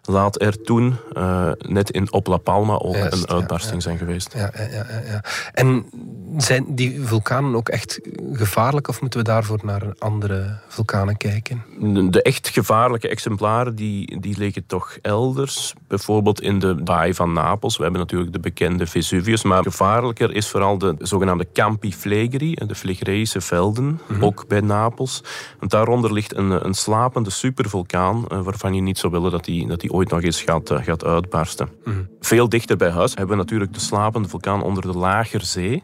laat 0.07 0.41
er 0.41 0.61
toen 0.61 0.95
uh, 1.13 1.51
net 1.57 1.91
in 1.91 2.11
op 2.11 2.27
La 2.27 2.37
Palma 2.37 2.73
ook 2.73 2.95
een 2.95 3.27
uitbarsting 3.27 3.81
zijn 3.81 3.97
geweest. 3.97 4.33
Ja, 4.33 4.51
ja, 4.55 4.85
ja, 5.05 5.23
En 5.53 5.85
zijn 6.37 6.75
die 6.75 7.01
vulkanen 7.01 7.55
ook 7.55 7.69
echt 7.69 7.99
gevaarlijk 8.31 8.87
of 8.87 9.01
moeten 9.01 9.19
we 9.19 9.25
daarvoor 9.25 9.59
naar 9.63 9.83
andere 9.97 10.59
vulkanen 10.67 11.17
kijken? 11.17 11.63
De 12.11 12.21
echt 12.21 12.47
gevaarlijke 12.47 13.07
exemplaren 13.07 13.75
die, 13.75 14.19
die 14.19 14.37
liggen 14.37 14.65
toch 14.65 14.97
elders. 15.01 15.73
Bijvoorbeeld 15.87 16.41
in 16.41 16.59
de 16.59 16.75
baai 16.75 17.13
van 17.13 17.33
Napels. 17.33 17.77
We 17.77 17.83
hebben 17.83 18.01
natuurlijk 18.01 18.33
de 18.33 18.39
bekende 18.39 18.87
Vesuvius. 18.87 19.43
Maar 19.43 19.63
gevaarlijker 19.63 20.35
is 20.35 20.47
vooral 20.47 20.77
de 20.77 20.95
zogenaamde 20.99 21.47
Campi 21.53 21.93
Flegrei, 21.93 22.53
de 22.53 22.75
Flegreïsche 22.75 23.41
velden, 23.41 23.99
mhm. 24.07 24.23
ook 24.23 24.47
bij 24.47 24.61
Napels. 24.61 25.23
Want 25.59 25.71
daaronder 25.71 26.13
ligt 26.13 26.35
een, 26.35 26.65
een 26.65 26.73
slapende 26.73 27.29
supervulkaan 27.29 28.27
eh, 28.27 28.41
waarvan 28.41 28.73
je 28.73 28.81
niet 28.81 28.97
zou 28.97 29.11
willen 29.13 29.31
dat 29.31 29.45
die, 29.45 29.67
dat 29.67 29.79
die 29.79 29.91
ooit 29.97 30.09
nog 30.09 30.21
eens 30.21 30.41
gaat, 30.41 30.69
eh, 30.69 30.83
gaat 30.83 31.03
uitbarsten. 31.03 31.69
Mhm. 31.83 31.97
Veel 32.19 32.49
dichter 32.49 32.77
bij 32.77 32.89
huis 32.89 33.15
hebben 33.15 33.37
we 33.37 33.43
natuurlijk 33.43 33.73
de 33.73 33.79
slapende 33.79 34.29
vulkaan 34.29 34.63
onder 34.63 34.81
de 34.83 34.97
Lagerzee. 34.97 35.81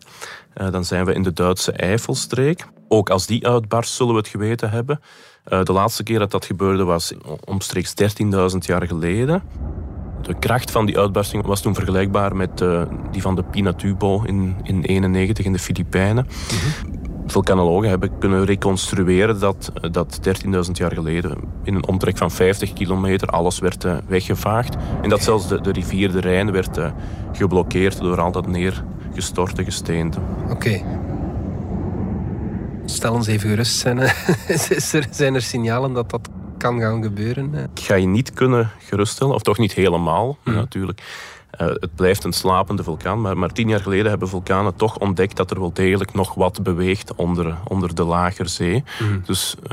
Uh, 0.58 0.72
dan 0.72 0.86
zijn 0.86 1.06
we 1.06 1.14
in 1.14 1.24
de 1.24 1.34
Duitse 1.34 1.72
Eifelstreek. 1.72 2.66
Ook 2.88 3.10
als 3.10 3.26
die 3.26 3.48
uitbarst 3.48 3.94
zullen 3.94 4.14
we 4.14 4.20
het 4.20 4.28
geweten 4.28 4.70
hebben. 4.70 5.00
Uh, 5.48 5.64
de 5.64 5.74
laatste 5.74 6.04
keer 6.04 6.20
dat 6.20 6.32
dat 6.32 6.46
gebeurde 6.46 6.84
was 6.84 7.14
omstreeks 7.46 7.94
13.000 7.94 8.66
jaar 8.66 8.88
geleden. 8.88 9.44
De 10.22 10.40
kracht 10.40 10.72
van 10.72 10.86
die 10.86 10.98
uitbarsting 10.98 11.46
was 11.46 11.62
toen 11.62 11.74
vergelijkbaar 11.74 12.36
met 12.36 12.62
uh, 12.62 12.84
die 13.12 13.22
van 13.22 13.36
de 13.36 13.44
Pinatubo 13.44 14.14
in 14.24 14.38
1991 14.38 15.46
in 15.46 15.54
de 15.54 15.60
Filipijnen. 15.60 16.28
Mm 16.28 17.03
vulkanologen 17.26 17.90
hebben 17.90 18.18
kunnen 18.20 18.46
reconstrueren 18.46 19.40
dat, 19.40 19.72
dat 19.92 20.20
13.000 20.46 20.72
jaar 20.72 20.94
geleden 20.94 21.38
in 21.64 21.76
een 21.76 21.88
omtrek 21.88 22.18
van 22.18 22.32
50 22.32 22.74
kilometer 22.74 23.28
alles 23.28 23.60
werd 23.60 23.84
uh, 23.84 23.98
weggevaagd. 24.08 24.76
En 25.02 25.10
dat 25.10 25.24
zelfs 25.24 25.48
de, 25.48 25.62
de 25.62 25.72
rivier 25.72 26.12
de 26.12 26.20
Rijn 26.20 26.52
werd 26.52 26.78
uh, 26.78 26.92
geblokkeerd 27.32 28.00
door 28.00 28.22
al 28.22 28.32
dat 28.32 28.48
neergestorte 28.48 29.64
gesteente. 29.64 30.20
Oké. 30.50 30.82
Stel 32.86 33.14
ons 33.14 33.28
even 33.28 33.50
gerust, 33.50 33.80
zijn 33.80 34.00
er, 34.92 35.08
zijn 35.12 35.36
er 35.36 35.42
signalen 35.42 35.94
dat 35.94 36.10
dat 36.10 36.30
kan 36.58 36.80
gaan 36.80 37.04
gebeuren? 37.04 37.54
Ik 37.76 37.84
ga 37.84 37.96
je 37.96 38.08
niet 38.08 38.34
kunnen 38.34 38.72
geruststellen, 38.80 39.36
of 39.36 39.42
toch 39.42 39.58
niet 39.58 39.74
helemaal, 39.74 40.38
mhm. 40.44 40.56
natuurlijk. 40.56 41.02
Uh, 41.62 41.68
het 41.68 41.96
blijft 41.96 42.24
een 42.24 42.34
slapende 42.34 42.84
vulkaan, 42.84 43.22
maar, 43.22 43.38
maar 43.38 43.50
tien 43.50 43.68
jaar 43.68 43.80
geleden 43.80 44.10
hebben 44.10 44.30
vulkanen 44.30 44.76
toch 44.76 44.98
ontdekt 44.98 45.38
dat 45.38 45.52
er 45.52 45.60
wel 45.60 45.74
degelijk 45.74 46.14
nog 46.14 46.34
wat 46.34 46.64
beweegt 46.64 47.16
onder, 47.16 47.58
onder 47.68 47.96
de 47.96 48.04
lagerzee. 48.04 48.84
Mm. 49.00 49.22
Dus 49.26 49.56
uh, 49.64 49.70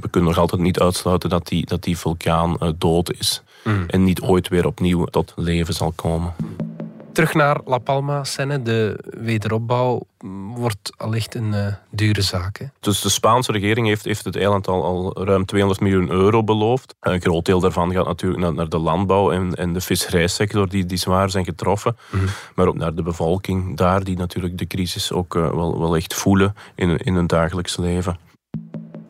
we 0.00 0.08
kunnen 0.10 0.30
nog 0.30 0.38
altijd 0.38 0.60
niet 0.60 0.80
uitsluiten 0.80 1.30
dat 1.30 1.46
die, 1.46 1.66
dat 1.66 1.82
die 1.82 1.98
vulkaan 1.98 2.56
uh, 2.60 2.68
dood 2.78 3.12
is. 3.12 3.42
Mm. 3.64 3.84
En 3.86 4.04
niet 4.04 4.20
ooit 4.20 4.48
weer 4.48 4.66
opnieuw 4.66 5.04
tot 5.04 5.32
leven 5.36 5.74
zal 5.74 5.92
komen. 5.96 6.34
Terug 7.12 7.34
naar 7.34 7.60
La 7.64 7.78
Palma, 7.78 8.24
Senne. 8.24 8.62
De 8.62 8.98
wederopbouw 9.04 10.02
wordt 10.54 10.92
allicht 10.96 11.34
een 11.34 11.52
uh, 11.52 11.66
dure 11.90 12.22
zaak. 12.22 12.58
Hè? 12.58 12.64
Dus 12.80 13.00
de 13.00 13.08
Spaanse 13.08 13.52
regering 13.52 13.86
heeft, 13.86 14.04
heeft 14.04 14.24
het 14.24 14.36
eiland 14.36 14.68
al, 14.68 14.84
al 14.84 15.24
ruim 15.24 15.44
200 15.44 15.80
miljoen 15.80 16.10
euro 16.10 16.44
beloofd. 16.44 16.94
Een 17.00 17.20
groot 17.20 17.44
deel 17.44 17.60
daarvan 17.60 17.92
gaat 17.92 18.06
natuurlijk 18.06 18.42
naar, 18.42 18.54
naar 18.54 18.68
de 18.68 18.78
landbouw 18.78 19.32
en, 19.32 19.54
en 19.54 19.72
de 19.72 19.80
visserijsector, 19.80 20.68
die, 20.68 20.86
die 20.86 20.98
zwaar 20.98 21.30
zijn 21.30 21.44
getroffen. 21.44 21.96
Mhm. 22.10 22.24
Maar 22.54 22.66
ook 22.66 22.76
naar 22.76 22.94
de 22.94 23.02
bevolking 23.02 23.76
daar, 23.76 24.04
die 24.04 24.16
natuurlijk 24.16 24.58
de 24.58 24.66
crisis 24.66 25.12
ook 25.12 25.34
uh, 25.34 25.50
wel, 25.50 25.80
wel 25.80 25.96
echt 25.96 26.14
voelen 26.14 26.54
in, 26.74 26.96
in 26.96 27.14
hun 27.14 27.26
dagelijks 27.26 27.76
leven. 27.76 28.18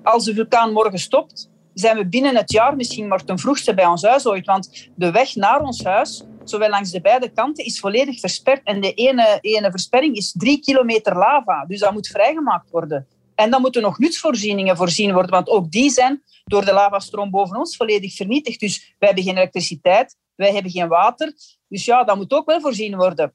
Als 0.02 0.24
de 0.24 0.34
vulkaan 0.34 0.72
morgen 0.72 0.98
stopt, 0.98 1.50
zijn 1.74 1.96
we 1.96 2.06
binnen 2.06 2.36
het 2.36 2.52
jaar 2.52 2.76
misschien 2.76 3.08
maar 3.08 3.24
ten 3.24 3.38
vroegste 3.38 3.74
bij 3.74 3.86
ons 3.86 4.02
huis 4.02 4.26
ooit. 4.26 4.46
Want 4.46 4.90
de 4.94 5.10
weg 5.10 5.34
naar 5.34 5.60
ons 5.60 5.84
huis 5.84 6.24
zowel 6.50 6.68
langs 6.68 6.90
de 6.90 7.00
beide 7.00 7.32
kanten, 7.32 7.64
is 7.64 7.80
volledig 7.80 8.20
versperd. 8.20 8.60
En 8.64 8.80
de 8.80 8.94
ene, 8.94 9.38
ene 9.40 9.70
versperring 9.70 10.16
is 10.16 10.32
drie 10.32 10.60
kilometer 10.60 11.16
lava. 11.16 11.64
Dus 11.68 11.80
dat 11.80 11.92
moet 11.92 12.06
vrijgemaakt 12.06 12.70
worden. 12.70 13.06
En 13.34 13.50
dan 13.50 13.60
moeten 13.60 13.82
nog 13.82 13.98
nutsvoorzieningen 13.98 14.76
voorzien 14.76 15.12
worden, 15.12 15.30
want 15.30 15.48
ook 15.48 15.70
die 15.70 15.90
zijn 15.90 16.22
door 16.44 16.64
de 16.64 16.72
lavastroom 16.72 17.30
boven 17.30 17.56
ons 17.56 17.76
volledig 17.76 18.14
vernietigd. 18.14 18.60
Dus 18.60 18.94
wij 18.98 19.08
hebben 19.08 19.24
geen 19.24 19.36
elektriciteit, 19.36 20.16
wij 20.34 20.52
hebben 20.52 20.70
geen 20.70 20.88
water. 20.88 21.34
Dus 21.68 21.84
ja, 21.84 22.04
dat 22.04 22.16
moet 22.16 22.32
ook 22.32 22.46
wel 22.46 22.60
voorzien 22.60 22.96
worden. 22.96 23.34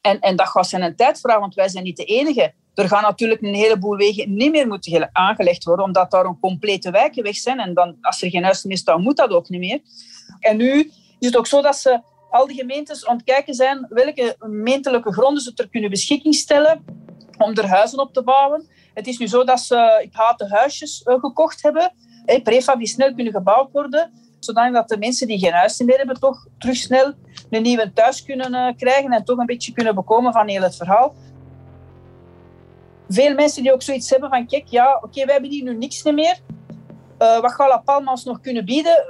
En, 0.00 0.20
en 0.20 0.36
dat 0.36 0.48
gaat 0.48 0.68
zijn 0.68 0.82
een 0.82 0.96
tijdvraag, 0.96 1.38
want 1.38 1.54
wij 1.54 1.68
zijn 1.68 1.84
niet 1.84 1.96
de 1.96 2.04
enige. 2.04 2.54
Er 2.74 2.88
gaan 2.88 3.02
natuurlijk 3.02 3.42
een 3.42 3.54
heleboel 3.54 3.96
wegen 3.96 4.34
niet 4.34 4.50
meer 4.50 4.66
moeten 4.66 5.08
aangelegd 5.12 5.64
worden, 5.64 5.84
omdat 5.84 6.10
daar 6.10 6.24
een 6.24 6.40
complete 6.40 6.90
wijken 6.90 7.22
weg 7.22 7.36
zijn. 7.36 7.58
En 7.58 7.74
dan, 7.74 7.96
als 8.00 8.22
er 8.22 8.30
geen 8.30 8.44
huis 8.44 8.62
meer 8.62 8.76
staat, 8.76 8.98
moet 8.98 9.16
dat 9.16 9.30
ook 9.30 9.48
niet 9.48 9.60
meer. 9.60 9.80
En 10.40 10.56
nu 10.56 10.90
is 11.18 11.26
het 11.26 11.36
ook 11.36 11.46
zo 11.46 11.62
dat 11.62 11.76
ze 11.76 12.00
al 12.32 12.46
die 12.46 12.56
gemeentes 12.56 13.06
aan 13.06 13.16
het 13.16 13.24
kijken 13.24 13.54
zijn 13.54 13.86
welke 13.88 14.36
gemeentelijke 14.38 15.12
gronden 15.12 15.42
ze 15.42 15.54
ter 15.54 15.68
kunnen 15.68 15.90
beschikking 15.90 16.34
stellen 16.34 16.84
om 17.38 17.54
er 17.54 17.68
huizen 17.68 17.98
op 17.98 18.12
te 18.12 18.22
bouwen. 18.22 18.68
Het 18.94 19.06
is 19.06 19.18
nu 19.18 19.26
zo 19.26 19.44
dat 19.44 19.60
ze, 19.60 20.00
ik 20.02 20.12
haat 20.12 20.38
de 20.38 20.48
huisjes 20.48 21.02
eh, 21.02 21.20
gekocht 21.20 21.62
hebben, 21.62 21.94
prefab 22.42 22.78
die 22.78 22.86
snel 22.86 23.14
kunnen 23.14 23.32
gebouwd 23.32 23.72
worden, 23.72 24.12
zodat 24.38 24.88
de 24.88 24.98
mensen 24.98 25.26
die 25.26 25.38
geen 25.38 25.52
huis 25.52 25.80
meer 25.80 25.96
hebben 25.96 26.20
toch 26.20 26.46
terug 26.58 26.76
snel 26.76 27.12
een 27.50 27.62
nieuwe 27.62 27.92
thuis 27.92 28.24
kunnen 28.24 28.54
eh, 28.54 28.76
krijgen 28.76 29.12
en 29.12 29.24
toch 29.24 29.38
een 29.38 29.46
beetje 29.46 29.72
kunnen 29.72 29.94
bekomen 29.94 30.32
van 30.32 30.48
heel 30.48 30.62
het 30.62 30.76
verhaal. 30.76 31.14
Veel 33.08 33.34
mensen 33.34 33.62
die 33.62 33.72
ook 33.72 33.82
zoiets 33.82 34.10
hebben 34.10 34.30
van, 34.30 34.46
kijk, 34.46 34.66
ja, 34.66 35.00
oké, 35.02 35.24
wij 35.24 35.32
hebben 35.32 35.50
hier 35.50 35.64
nu 35.64 35.76
niks 35.76 36.02
meer. 36.02 36.38
Uh, 37.18 37.40
wat 37.40 37.52
gaat 37.52 37.68
La 37.68 37.78
Palma 37.78 38.16
nog 38.24 38.40
kunnen 38.40 38.64
bieden? 38.64 39.04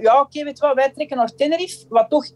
ja, 0.00 0.20
oké, 0.20 0.44
weet 0.44 0.58
je 0.58 0.66
wat, 0.66 0.74
wij 0.74 0.90
trekken 0.90 1.16
naar 1.16 1.34
Tenerife, 1.34 1.84
wat 1.88 2.10
toch 2.10 2.26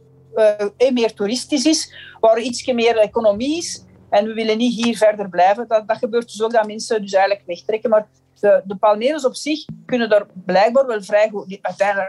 meer 0.92 1.14
toeristisch 1.14 1.64
is, 1.64 1.94
waar 2.20 2.38
iets 2.38 2.72
meer 2.72 2.96
economie 2.96 3.56
is. 3.56 3.84
En 4.10 4.26
we 4.26 4.34
willen 4.34 4.58
niet 4.58 4.84
hier 4.84 4.96
verder 4.96 5.28
blijven. 5.28 5.68
Dat, 5.68 5.88
dat 5.88 5.96
gebeurt 5.96 6.26
dus 6.26 6.42
ook 6.42 6.52
dat 6.52 6.66
mensen 6.66 7.02
dus 7.02 7.12
eigenlijk 7.12 7.46
wegtrekken. 7.46 7.90
Maar 7.90 8.06
de, 8.40 8.62
de 8.64 9.26
op 9.26 9.34
zich 9.34 9.64
kunnen 9.86 10.08
daar 10.08 10.26
blijkbaar 10.44 10.86
wel 10.86 11.02
vrij 11.02 11.28
goed... 11.28 11.58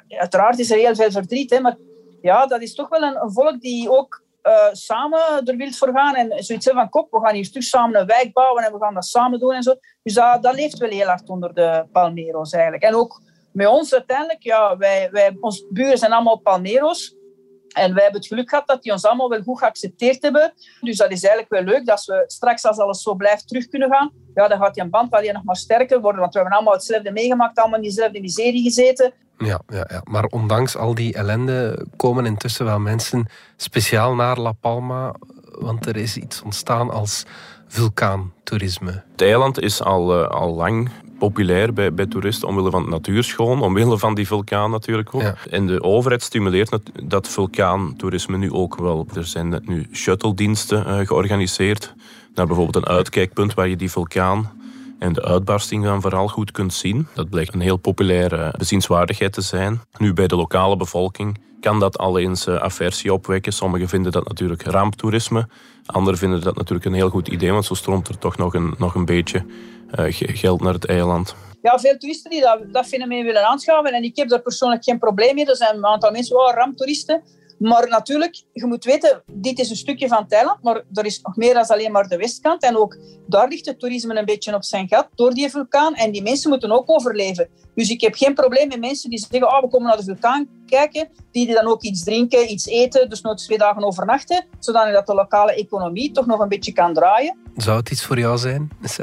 Uiteraard 0.08 0.60
is 0.60 0.72
er 0.72 0.78
heel 0.78 0.96
veel 0.96 1.12
verdriet, 1.12 1.50
hè, 1.50 1.60
maar 1.60 1.78
ja, 2.22 2.46
dat 2.46 2.62
is 2.62 2.76
toch 2.76 2.90
wel 2.90 3.02
een, 3.02 3.32
volk 3.32 3.62
die 3.62 3.90
ook 3.90 4.24
uh, 4.44 4.68
samen 4.72 5.46
er 5.46 5.56
wilt 5.56 5.78
voor 5.78 5.92
gaan. 5.94 6.16
En 6.16 6.44
zoiets 6.44 6.70
van, 6.72 6.90
kop, 6.90 7.12
we 7.12 7.20
gaan 7.20 7.34
hier 7.34 7.50
terug 7.50 7.64
samen 7.64 8.00
een 8.00 8.06
wijk 8.06 8.34
bouwen 8.34 8.64
en 8.64 8.72
we 8.72 8.80
gaan 8.80 8.94
dat 8.94 9.06
samen 9.06 9.40
doen 9.40 9.54
en 9.54 9.64
zo. 9.64 9.76
Dus 10.04 10.14
dat, 10.14 10.56
leeft 10.56 10.78
wel 10.78 10.90
heel 10.90 11.08
hard 11.08 11.30
onder 11.30 11.54
de 11.54 11.86
Palmeros 11.92 12.52
eigenlijk. 12.52 12.84
En 12.84 12.96
ook 12.96 13.22
met 13.52 13.68
ons 13.68 13.94
uiteindelijk, 13.94 14.44
ja, 14.44 14.78
wij, 14.78 15.10
wij, 15.12 15.38
ons 15.40 15.66
buren 15.70 15.98
zijn 15.98 16.14
allemaal 16.14 16.40
Palmeros. 16.40 17.16
En 17.74 17.94
wij 17.94 18.04
hebben 18.04 18.22
het 18.22 18.30
geluk 18.30 18.50
gehad 18.50 18.68
dat 18.68 18.84
die 18.84 18.92
ons 18.92 19.06
allemaal 19.06 19.30
wel 19.30 19.42
goed 19.42 19.58
geaccepteerd 19.58 20.22
hebben. 20.22 20.54
Dus 20.82 20.98
dat 20.98 21.12
is 21.12 21.24
eigenlijk 21.24 21.66
wel 21.66 21.74
leuk 21.74 21.86
dat 21.86 22.06
we 22.06 22.24
straks, 22.28 22.66
als 22.66 22.78
alles 22.78 23.02
zo 23.02 23.16
blijft, 23.16 23.48
terug 23.48 23.68
kunnen 23.68 23.90
gaan. 23.92 24.12
Ja, 24.34 24.48
dan 24.48 24.60
gaat 24.60 24.74
die 24.74 24.90
band 24.90 25.12
alleen 25.12 25.34
nog 25.34 25.44
maar 25.44 25.56
sterker 25.56 26.02
worden. 26.02 26.22
Want 26.22 26.34
we 26.34 26.40
hebben 26.40 26.58
allemaal 26.58 26.74
hetzelfde 26.74 27.12
meegemaakt, 27.12 27.58
allemaal 27.58 27.78
in 27.78 27.84
diezelfde 27.84 28.22
miserie 28.22 28.64
gezeten. 28.64 29.14
Ja, 29.38 29.62
ja, 29.68 29.88
ja, 29.90 30.02
maar 30.04 30.26
ondanks 30.26 30.78
al 30.78 30.96
die 30.96 31.14
ellende 31.14 31.86
komen 31.96 32.26
intussen 32.26 32.66
wel 32.66 32.80
mensen 32.80 33.28
speciaal 33.58 34.16
naar 34.16 34.40
La 34.40 34.52
Palma. 34.52 35.16
Want 35.52 35.86
er 35.86 35.98
is 35.98 36.18
iets 36.18 36.42
ontstaan 36.42 36.90
als 36.90 37.24
vulkaantoerisme. 37.68 39.04
Het 39.12 39.22
eiland 39.22 39.60
is 39.60 39.84
al, 39.84 40.22
uh, 40.22 40.28
al 40.28 40.54
lang 40.54 40.90
populair 41.28 41.74
bij, 41.74 41.94
bij 41.94 42.06
toeristen 42.06 42.48
omwille 42.48 42.70
van 42.70 42.82
het 42.82 42.90
natuurschoon, 42.90 43.62
omwille 43.62 43.98
van 43.98 44.16
die 44.16 44.28
vulkaan 44.28 44.72
natuurlijk 44.72 45.16
ook. 45.16 45.36
En 45.50 45.68
de 45.68 45.84
overheid 45.84 46.22
stimuleert 46.22 46.80
dat 47.04 47.28
vulkaantoerisme 47.28 48.38
nu 48.38 48.52
ook 48.52 48.76
wel. 48.76 49.08
Er 49.14 49.26
zijn 49.26 49.62
nu 49.66 49.88
shuttle-diensten 49.92 50.88
uh, 50.88 51.08
georganiseerd 51.08 51.94
naar 52.34 52.46
bijvoorbeeld 52.46 52.86
een 52.86 52.92
uitkijkpunt 52.92 53.54
waar 53.54 53.68
je 53.68 53.76
die 53.76 53.92
vulkaan 53.92 54.52
en 55.00 55.14
de 55.14 55.24
uitbarsting 55.24 55.84
dan 55.84 56.02
vooral 56.02 56.28
goed 56.28 56.52
kunt 56.52 56.74
zien. 56.74 57.08
Dat 57.14 57.30
blijkt 57.30 57.54
een 57.54 57.60
heel 57.60 57.78
populaire 57.78 58.54
bezienswaardigheid 58.58 59.34
te 59.34 59.42
zijn. 59.42 59.82
Nu 59.98 60.14
bij 60.14 60.28
de 60.28 60.36
lokale 60.36 60.78
bevolking 60.78 61.38
kan 61.62 61.80
dat 61.80 61.98
al 61.98 62.20
eens 62.20 62.48
uh, 62.48 62.56
aversie 62.56 63.14
opwekken. 63.14 63.54
Sommigen 63.54 63.90
vinden 63.90 64.12
dat 64.12 64.28
natuurlijk 64.28 64.64
ramptoerisme. 64.64 65.48
Anderen 65.86 66.20
vinden 66.20 66.42
dat 66.42 66.56
natuurlijk 66.56 66.86
een 66.86 66.94
heel 66.94 67.10
goed 67.10 67.28
idee, 67.28 67.52
want 67.52 67.66
zo 67.66 67.74
stroomt 67.74 68.08
er 68.08 68.18
toch 68.18 68.38
nog 68.38 68.54
een, 68.54 68.74
nog 68.78 68.96
een 68.96 69.06
beetje 69.06 69.46
geld 70.18 70.62
naar 70.62 70.74
het 70.74 70.86
eiland. 70.86 71.36
Ja, 71.62 71.80
veel 71.80 71.98
toeristen 71.98 72.32
die 72.32 72.42
dat, 72.42 72.60
dat 72.72 72.86
fenomeen 72.86 73.26
willen 73.26 73.48
aanschaffen. 73.48 73.94
En 73.94 74.04
ik 74.04 74.16
heb 74.16 74.30
daar 74.30 74.42
persoonlijk 74.42 74.84
geen 74.84 75.00
probleem 75.00 75.36
mee. 75.36 75.46
Er 75.46 75.56
zijn 75.56 75.76
een 75.76 75.86
aantal 75.86 76.12
mensen, 76.12 76.38
oh, 76.38 76.54
ramptoeristen. 76.54 77.24
Maar 77.60 77.88
natuurlijk, 77.88 78.44
je 78.52 78.66
moet 78.66 78.84
weten, 78.84 79.24
dit 79.32 79.60
is 79.60 79.70
een 79.70 79.76
stukje 79.76 80.08
van 80.08 80.28
Thailand, 80.28 80.64
maar 80.64 80.84
er 80.94 81.06
is 81.06 81.22
nog 81.22 81.36
meer 81.36 81.54
dan 81.54 81.68
alleen 81.68 81.92
maar 81.92 82.08
de 82.08 82.18
westkant. 82.18 82.64
En 82.64 82.78
ook 82.78 82.98
daar 83.28 83.48
ligt 83.48 83.66
het 83.66 83.80
toerisme 83.80 84.18
een 84.18 84.26
beetje 84.26 84.56
op 84.56 84.64
zijn 84.64 84.88
gat 84.88 85.08
door 85.16 85.34
die 85.34 85.50
vulkaan. 85.50 85.94
En 85.96 86.12
die 86.12 86.24
mensen 86.24 86.50
moeten 86.50 86.72
ook 86.72 86.92
overleven. 86.92 87.50
Dus 87.76 87.90
ik 87.90 88.02
heb 88.02 88.16
geen 88.16 88.34
probleem 88.34 88.68
met 88.68 88.80
mensen 88.80 89.10
die 89.10 89.20
zeggen, 89.20 89.48
oh, 89.48 89.62
we 89.62 89.68
komen 89.68 89.88
naar 89.88 89.98
de 89.98 90.04
vulkaan 90.04 90.48
kijken, 90.66 91.10
die 91.32 91.54
dan 91.54 91.66
ook 91.66 91.82
iets 91.82 92.04
drinken, 92.04 92.52
iets 92.52 92.66
eten, 92.66 93.10
dus 93.10 93.22
nog 93.22 93.38
twee 93.38 93.58
dagen 93.58 93.84
overnachten, 93.84 94.46
zodat 94.60 95.08
de 95.08 95.14
lokale 95.14 95.54
economie 95.54 96.12
toch 96.12 96.26
nog 96.26 96.40
een 96.40 96.50
beetje 96.50 96.74
kan 96.74 96.94
draaien. 96.94 97.38
Zou 97.58 97.78
het 97.78 97.92
iets 97.92 98.06
voor 98.06 98.20
jou 98.20 98.38
zijn? 98.38 98.72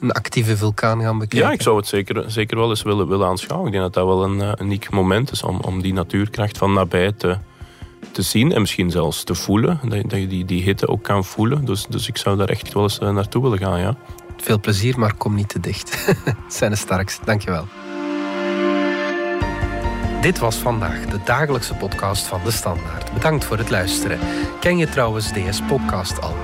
Een 0.00 0.12
actieve 0.12 0.56
vulkaan 0.56 1.00
gaan 1.00 1.18
bekijken? 1.18 1.48
Ja, 1.48 1.54
ik 1.54 1.62
zou 1.62 1.76
het 1.76 1.86
zeker, 1.86 2.30
zeker 2.30 2.56
wel 2.56 2.68
eens 2.68 2.82
willen, 2.82 3.08
willen 3.08 3.26
aanschouwen. 3.26 3.66
Ik 3.66 3.72
denk 3.72 3.84
dat 3.84 3.94
dat 3.94 4.06
wel 4.06 4.24
een, 4.24 4.40
een 4.40 4.64
uniek 4.64 4.90
moment 4.90 5.30
is 5.30 5.42
om, 5.42 5.60
om 5.60 5.82
die 5.82 5.92
natuurkracht 5.92 6.58
van 6.58 6.72
nabij 6.72 7.12
te, 7.12 7.36
te 8.12 8.22
zien 8.22 8.52
en 8.52 8.60
misschien 8.60 8.90
zelfs 8.90 9.24
te 9.24 9.34
voelen. 9.34 9.80
Dat, 9.82 10.10
dat 10.10 10.20
je 10.20 10.26
die, 10.26 10.44
die 10.44 10.62
hitte 10.62 10.88
ook 10.88 11.02
kan 11.02 11.24
voelen. 11.24 11.64
Dus, 11.64 11.86
dus 11.86 12.08
ik 12.08 12.16
zou 12.16 12.36
daar 12.36 12.48
echt 12.48 12.72
wel 12.72 12.82
eens 12.82 12.98
eh, 12.98 13.10
naartoe 13.10 13.42
willen 13.42 13.58
gaan, 13.58 13.80
ja. 13.80 13.96
Veel 14.36 14.60
plezier, 14.60 14.98
maar 14.98 15.14
kom 15.14 15.34
niet 15.34 15.48
te 15.48 15.60
dicht. 15.60 16.14
Zijn 16.48 16.76
Starks, 16.76 17.18
dankjewel. 17.24 17.66
Dit 20.24 20.38
was 20.38 20.56
vandaag 20.56 21.06
de 21.06 21.18
dagelijkse 21.24 21.74
podcast 21.74 22.26
van 22.26 22.40
De 22.44 22.50
Standaard. 22.50 23.12
Bedankt 23.12 23.44
voor 23.44 23.58
het 23.58 23.70
luisteren. 23.70 24.18
Ken 24.60 24.76
je 24.76 24.88
trouwens 24.88 25.32
DS 25.32 25.60
Podcast 25.68 26.20
al, 26.20 26.32
de 26.32 26.43